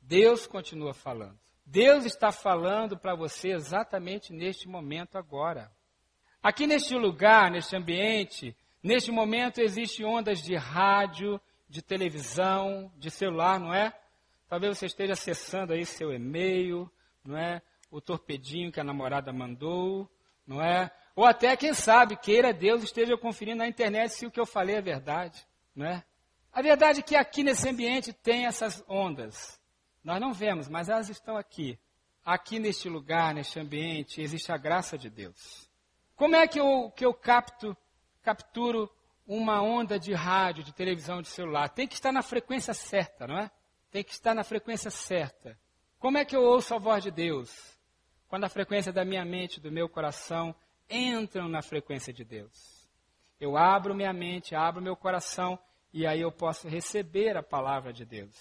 Deus 0.00 0.46
continua 0.46 0.94
falando. 0.94 1.38
Deus 1.66 2.06
está 2.06 2.32
falando 2.32 2.98
para 2.98 3.14
você 3.14 3.50
exatamente 3.50 4.32
neste 4.32 4.66
momento 4.66 5.18
agora. 5.18 5.70
Aqui 6.42 6.66
neste 6.66 6.94
lugar, 6.94 7.50
neste 7.50 7.76
ambiente, 7.76 8.56
Neste 8.82 9.10
momento 9.10 9.60
existem 9.60 10.06
ondas 10.06 10.42
de 10.42 10.56
rádio, 10.56 11.38
de 11.68 11.82
televisão, 11.82 12.90
de 12.96 13.10
celular, 13.10 13.60
não 13.60 13.74
é? 13.74 13.94
Talvez 14.48 14.78
você 14.78 14.86
esteja 14.86 15.12
acessando 15.12 15.74
aí 15.74 15.84
seu 15.84 16.12
e-mail, 16.14 16.90
não 17.22 17.36
é? 17.36 17.60
O 17.90 18.00
torpedinho 18.00 18.72
que 18.72 18.80
a 18.80 18.84
namorada 18.84 19.32
mandou, 19.34 20.10
não 20.46 20.62
é? 20.62 20.90
Ou 21.20 21.26
até, 21.26 21.54
quem 21.54 21.74
sabe, 21.74 22.16
queira 22.16 22.50
Deus 22.50 22.82
esteja 22.82 23.14
conferindo 23.14 23.58
na 23.58 23.68
internet 23.68 24.14
se 24.14 24.24
o 24.24 24.30
que 24.30 24.40
eu 24.40 24.46
falei 24.46 24.76
é 24.76 24.80
verdade, 24.80 25.46
não 25.76 25.84
é? 25.84 26.02
A 26.50 26.62
verdade 26.62 27.00
é 27.00 27.02
que 27.02 27.14
aqui 27.14 27.42
nesse 27.42 27.68
ambiente 27.68 28.10
tem 28.10 28.46
essas 28.46 28.82
ondas. 28.88 29.60
Nós 30.02 30.18
não 30.18 30.32
vemos, 30.32 30.66
mas 30.66 30.88
elas 30.88 31.10
estão 31.10 31.36
aqui. 31.36 31.78
Aqui 32.24 32.58
neste 32.58 32.88
lugar, 32.88 33.34
neste 33.34 33.60
ambiente, 33.60 34.22
existe 34.22 34.50
a 34.50 34.56
graça 34.56 34.96
de 34.96 35.10
Deus. 35.10 35.70
Como 36.16 36.34
é 36.34 36.48
que 36.48 36.58
eu, 36.58 36.90
que 36.96 37.04
eu 37.04 37.12
capto 37.12 37.76
capturo 38.22 38.90
uma 39.26 39.60
onda 39.60 39.98
de 39.98 40.14
rádio, 40.14 40.64
de 40.64 40.72
televisão, 40.72 41.20
de 41.20 41.28
celular. 41.28 41.68
Tem 41.68 41.86
que 41.86 41.96
estar 41.96 42.12
na 42.12 42.22
frequência 42.22 42.72
certa, 42.72 43.26
não 43.26 43.38
é? 43.38 43.50
Tem 43.90 44.02
que 44.02 44.12
estar 44.12 44.34
na 44.34 44.42
frequência 44.42 44.90
certa. 44.90 45.54
Como 45.98 46.16
é 46.16 46.24
que 46.24 46.34
eu 46.34 46.42
ouço 46.42 46.74
a 46.74 46.78
voz 46.78 47.02
de 47.02 47.10
Deus? 47.10 47.78
Quando 48.26 48.44
a 48.44 48.48
frequência 48.48 48.90
da 48.90 49.04
minha 49.04 49.22
mente, 49.22 49.60
do 49.60 49.70
meu 49.70 49.86
coração 49.86 50.56
entram 50.90 51.48
na 51.48 51.62
frequência 51.62 52.12
de 52.12 52.24
Deus. 52.24 52.88
Eu 53.38 53.56
abro 53.56 53.94
minha 53.94 54.12
mente, 54.12 54.54
abro 54.54 54.82
meu 54.82 54.96
coração 54.96 55.58
e 55.92 56.06
aí 56.06 56.20
eu 56.20 56.30
posso 56.30 56.68
receber 56.68 57.36
a 57.36 57.42
palavra 57.42 57.92
de 57.92 58.04
Deus. 58.04 58.34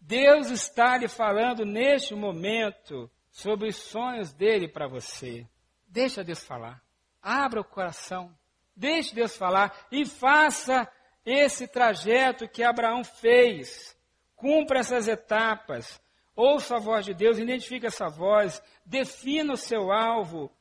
Deus 0.00 0.50
está 0.50 0.96
lhe 0.96 1.08
falando 1.08 1.64
neste 1.64 2.14
momento 2.14 3.10
sobre 3.30 3.68
os 3.68 3.76
sonhos 3.76 4.32
dele 4.32 4.68
para 4.68 4.86
você. 4.86 5.46
Deixa 5.86 6.22
Deus 6.22 6.44
falar. 6.44 6.82
Abra 7.20 7.60
o 7.60 7.64
coração. 7.64 8.32
Deixe 8.74 9.14
Deus 9.14 9.36
falar 9.36 9.86
e 9.90 10.04
faça 10.04 10.88
esse 11.24 11.66
trajeto 11.66 12.48
que 12.48 12.62
Abraão 12.62 13.02
fez. 13.02 13.96
Cumpra 14.36 14.78
essas 14.78 15.08
etapas. 15.08 16.00
Ouça 16.36 16.76
a 16.76 16.80
voz 16.80 17.04
de 17.06 17.14
Deus, 17.14 17.38
identifique 17.38 17.86
essa 17.86 18.08
voz, 18.08 18.62
defina 18.84 19.54
o 19.54 19.56
seu 19.56 19.90
alvo. 19.90 20.52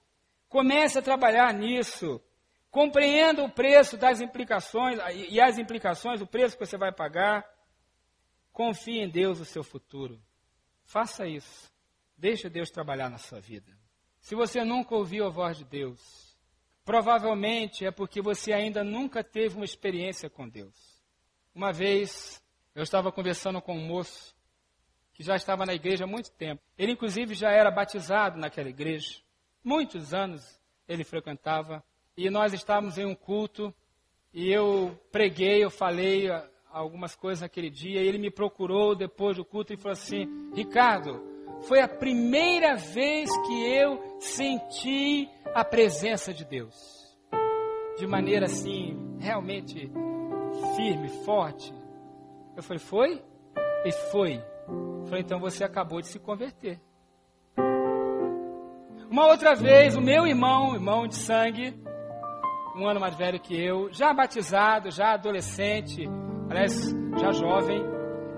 Comece 0.56 1.00
a 1.00 1.02
trabalhar 1.02 1.54
nisso. 1.54 2.22
Compreenda 2.72 3.44
o 3.44 3.52
preço 3.52 3.98
das 3.98 4.22
implicações 4.22 4.98
e 5.30 5.42
as 5.42 5.58
implicações, 5.58 6.22
o 6.22 6.26
preço 6.26 6.58
que 6.58 6.66
você 6.66 6.78
vai 6.78 6.94
pagar. 6.94 7.46
Confie 8.54 9.02
em 9.02 9.10
Deus 9.10 9.42
o 9.42 9.46
seu 9.46 9.66
futuro. 9.66 10.18
Faça 10.86 11.28
isso. 11.28 11.70
Deixe 12.18 12.50
Deus 12.50 12.70
trabalhar 12.70 13.10
na 13.10 13.18
sua 13.18 13.42
vida. 13.42 13.78
Se 14.22 14.34
você 14.34 14.64
nunca 14.64 14.96
ouviu 14.96 15.26
a 15.26 15.30
voz 15.30 15.58
de 15.58 15.66
Deus, 15.66 16.26
Provavelmente 16.86 17.84
é 17.84 17.90
porque 17.92 18.22
você 18.22 18.54
ainda 18.54 18.82
nunca 18.82 19.24
teve 19.24 19.56
uma 19.56 19.66
experiência 19.66 20.30
com 20.30 20.48
Deus. 20.48 21.04
Uma 21.54 21.74
vez 21.74 22.42
eu 22.74 22.84
estava 22.84 23.12
conversando 23.12 23.60
com 23.60 23.76
um 23.76 23.86
moço 23.86 24.34
que 25.12 25.22
já 25.22 25.36
estava 25.36 25.66
na 25.66 25.74
igreja 25.74 26.04
há 26.06 26.08
muito 26.08 26.32
tempo. 26.32 26.62
Ele, 26.78 26.92
inclusive, 26.92 27.34
já 27.34 27.50
era 27.50 27.72
batizado 27.72 28.38
naquela 28.38 28.70
igreja. 28.70 29.25
Muitos 29.66 30.14
anos 30.14 30.62
ele 30.88 31.04
frequentava. 31.04 31.84
E 32.16 32.30
nós 32.30 32.54
estávamos 32.54 33.00
em 33.00 33.06
um 33.06 33.16
culto 33.16 33.74
e 34.32 34.52
eu 34.52 34.96
preguei, 35.12 35.64
eu 35.64 35.72
falei 35.72 36.30
algumas 36.70 37.16
coisas 37.16 37.42
naquele 37.42 37.72
dia. 37.72 38.00
E 38.00 38.08
ele 38.08 38.20
me 38.20 38.30
procurou 38.30 38.96
depois 38.96 39.38
do 39.38 39.44
culto 39.44 39.74
e 39.74 39.78
falou 39.78 39.94
assim: 39.94 40.52
Ricardo, 40.54 41.20
foi 41.64 41.82
a 41.82 41.88
primeira 41.88 42.76
vez 42.76 43.28
que 43.48 43.76
eu 43.76 44.20
senti 44.20 45.28
a 45.52 45.66
presença 45.66 46.32
de 46.32 46.46
Deus. 46.46 46.76
De 47.98 48.06
maneira 48.06 48.46
assim, 48.46 49.18
realmente 49.20 49.92
firme, 50.76 51.10
forte. 51.26 51.74
Eu 52.56 52.62
falei, 52.62 52.80
foi? 52.80 53.24
E 53.84 53.92
foi. 54.12 54.40
Falei, 55.08 55.22
então 55.22 55.40
você 55.40 55.64
acabou 55.64 56.02
de 56.02 56.08
se 56.08 56.20
converter. 56.20 56.80
Uma 59.16 59.28
outra 59.28 59.56
vez, 59.56 59.96
o 59.96 60.02
meu 60.02 60.28
irmão, 60.28 60.74
irmão 60.74 61.08
de 61.08 61.16
sangue, 61.16 61.74
um 62.76 62.86
ano 62.86 63.00
mais 63.00 63.16
velho 63.16 63.40
que 63.40 63.56
eu, 63.56 63.88
já 63.90 64.14
batizado, 64.14 64.92
já 64.92 65.14
adolescente, 65.14 66.06
aliás, 66.50 66.94
já 67.18 67.32
jovem, 67.32 67.82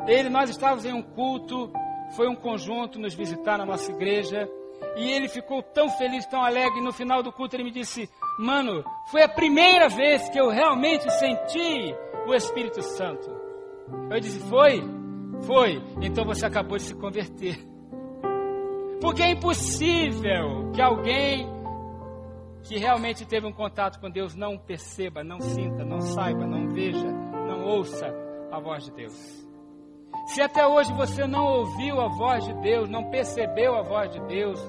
ele, 0.05 0.29
nós 0.29 0.51
estávamos 0.51 0.85
em 0.85 0.93
um 0.93 1.01
culto 1.01 1.71
foi 2.15 2.29
um 2.29 2.35
conjunto 2.35 2.99
nos 2.99 3.15
visitar 3.15 3.57
na 3.57 3.65
nossa 3.65 3.91
igreja. 3.91 4.47
E 4.95 5.09
ele 5.09 5.27
ficou 5.27 5.63
tão 5.63 5.89
feliz, 5.89 6.27
tão 6.27 6.43
alegre. 6.43 6.77
E 6.79 6.83
no 6.83 6.93
final 6.93 7.23
do 7.23 7.31
culto 7.31 7.55
ele 7.55 7.63
me 7.63 7.71
disse: 7.71 8.07
Mano, 8.37 8.83
foi 9.09 9.23
a 9.23 9.27
primeira 9.27 9.89
vez 9.89 10.29
que 10.29 10.39
eu 10.39 10.47
realmente 10.47 11.09
senti 11.09 11.91
o 12.27 12.35
Espírito 12.35 12.83
Santo. 12.83 13.31
Eu 14.11 14.19
disse: 14.19 14.47
Foi? 14.47 14.83
Foi. 15.41 15.81
Então 16.03 16.23
você 16.23 16.45
acabou 16.45 16.77
de 16.77 16.83
se 16.83 16.93
converter. 16.93 17.76
Porque 18.99 19.21
é 19.21 19.31
impossível 19.31 20.71
que 20.73 20.81
alguém 20.81 21.47
que 22.63 22.77
realmente 22.77 23.25
teve 23.25 23.47
um 23.47 23.53
contato 23.53 23.99
com 23.99 24.10
Deus 24.10 24.36
não 24.36 24.57
perceba, 24.57 25.23
não 25.23 25.39
sinta, 25.39 25.86
não 25.86 26.01
saiba, 26.01 26.45
não 26.45 26.67
veja, 26.67 27.10
não 27.10 27.65
ouça 27.65 28.13
a 28.51 28.60
voz 28.60 28.83
de 28.86 28.91
Deus. 28.91 29.47
Se 30.27 30.41
até 30.41 30.67
hoje 30.67 30.91
você 30.93 31.25
não 31.25 31.45
ouviu 31.45 32.01
a 32.01 32.10
voz 32.10 32.45
de 32.45 32.53
Deus, 32.55 32.89
não 32.89 33.10
percebeu 33.10 33.75
a 33.75 33.81
voz 33.81 34.12
de 34.12 34.19
Deus, 34.27 34.60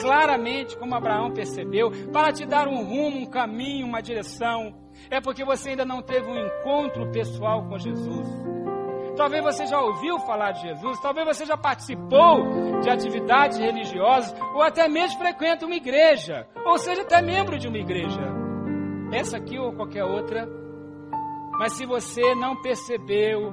claramente 0.00 0.76
como 0.76 0.94
Abraão 0.94 1.32
percebeu, 1.32 1.90
para 2.12 2.32
te 2.32 2.44
dar 2.44 2.66
um 2.66 2.82
rumo, 2.84 3.18
um 3.18 3.26
caminho, 3.26 3.86
uma 3.86 4.02
direção, 4.02 4.74
é 5.08 5.20
porque 5.20 5.44
você 5.44 5.70
ainda 5.70 5.84
não 5.84 6.02
teve 6.02 6.26
um 6.26 6.46
encontro 6.46 7.10
pessoal 7.12 7.68
com 7.68 7.78
Jesus. 7.78 8.53
Talvez 9.16 9.44
você 9.44 9.66
já 9.66 9.80
ouviu 9.80 10.18
falar 10.20 10.52
de 10.52 10.62
Jesus, 10.62 10.98
talvez 11.00 11.26
você 11.26 11.46
já 11.46 11.56
participou 11.56 12.80
de 12.80 12.90
atividades 12.90 13.58
religiosas, 13.58 14.34
ou 14.54 14.62
até 14.62 14.88
mesmo 14.88 15.18
frequenta 15.18 15.66
uma 15.66 15.76
igreja, 15.76 16.46
ou 16.66 16.76
seja, 16.78 17.02
até 17.02 17.22
membro 17.22 17.58
de 17.58 17.68
uma 17.68 17.78
igreja. 17.78 18.20
Essa 19.12 19.36
aqui 19.36 19.58
ou 19.58 19.72
qualquer 19.72 20.04
outra. 20.04 20.48
Mas 21.58 21.74
se 21.74 21.86
você 21.86 22.34
não 22.34 22.60
percebeu 22.60 23.52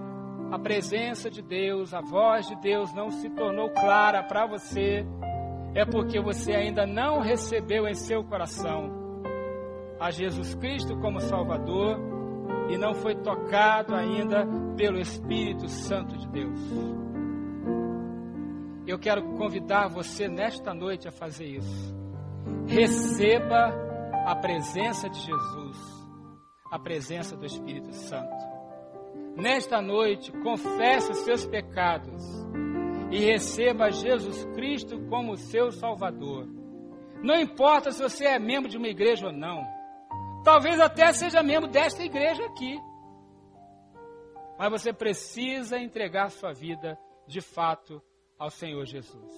a 0.51 0.57
presença 0.57 1.29
de 1.29 1.41
Deus, 1.41 1.93
a 1.93 2.01
voz 2.01 2.47
de 2.47 2.55
Deus 2.55 2.91
não 2.93 3.11
se 3.11 3.29
tornou 3.29 3.69
clara 3.69 4.23
para 4.23 4.47
você, 4.47 5.05
é 5.75 5.85
porque 5.85 6.19
você 6.19 6.53
ainda 6.53 6.85
não 6.85 7.19
recebeu 7.19 7.87
em 7.87 7.93
seu 7.93 8.23
coração 8.23 8.89
a 9.99 10.09
Jesus 10.09 10.55
Cristo 10.55 10.97
como 10.97 11.21
Salvador 11.21 12.10
e 12.71 12.77
não 12.77 12.93
foi 12.93 13.15
tocado 13.15 13.93
ainda 13.93 14.47
pelo 14.77 14.97
Espírito 14.97 15.67
Santo 15.67 16.17
de 16.17 16.27
Deus. 16.29 16.59
Eu 18.87 18.97
quero 18.97 19.21
convidar 19.37 19.89
você 19.89 20.29
nesta 20.29 20.73
noite 20.73 21.05
a 21.07 21.11
fazer 21.11 21.45
isso. 21.45 21.95
Receba 22.65 23.73
a 24.25 24.35
presença 24.35 25.09
de 25.09 25.19
Jesus, 25.19 25.77
a 26.71 26.79
presença 26.79 27.35
do 27.35 27.45
Espírito 27.45 27.91
Santo. 27.93 28.51
Nesta 29.35 29.81
noite, 29.81 30.31
confesse 30.31 31.11
os 31.11 31.19
seus 31.19 31.45
pecados 31.45 32.23
e 33.11 33.19
receba 33.19 33.91
Jesus 33.91 34.45
Cristo 34.55 34.97
como 35.09 35.35
seu 35.35 35.71
Salvador. 35.71 36.47
Não 37.21 37.35
importa 37.35 37.91
se 37.91 38.01
você 38.01 38.25
é 38.25 38.39
membro 38.39 38.69
de 38.69 38.77
uma 38.77 38.87
igreja 38.87 39.27
ou 39.27 39.33
não. 39.33 39.61
Talvez 40.43 40.79
até 40.79 41.11
seja 41.13 41.43
membro 41.43 41.69
desta 41.69 42.03
igreja 42.03 42.45
aqui. 42.45 42.79
Mas 44.57 44.71
você 44.71 44.93
precisa 44.93 45.77
entregar 45.79 46.29
sua 46.29 46.53
vida 46.53 46.97
de 47.27 47.41
fato 47.41 48.01
ao 48.37 48.49
Senhor 48.49 48.85
Jesus. 48.85 49.31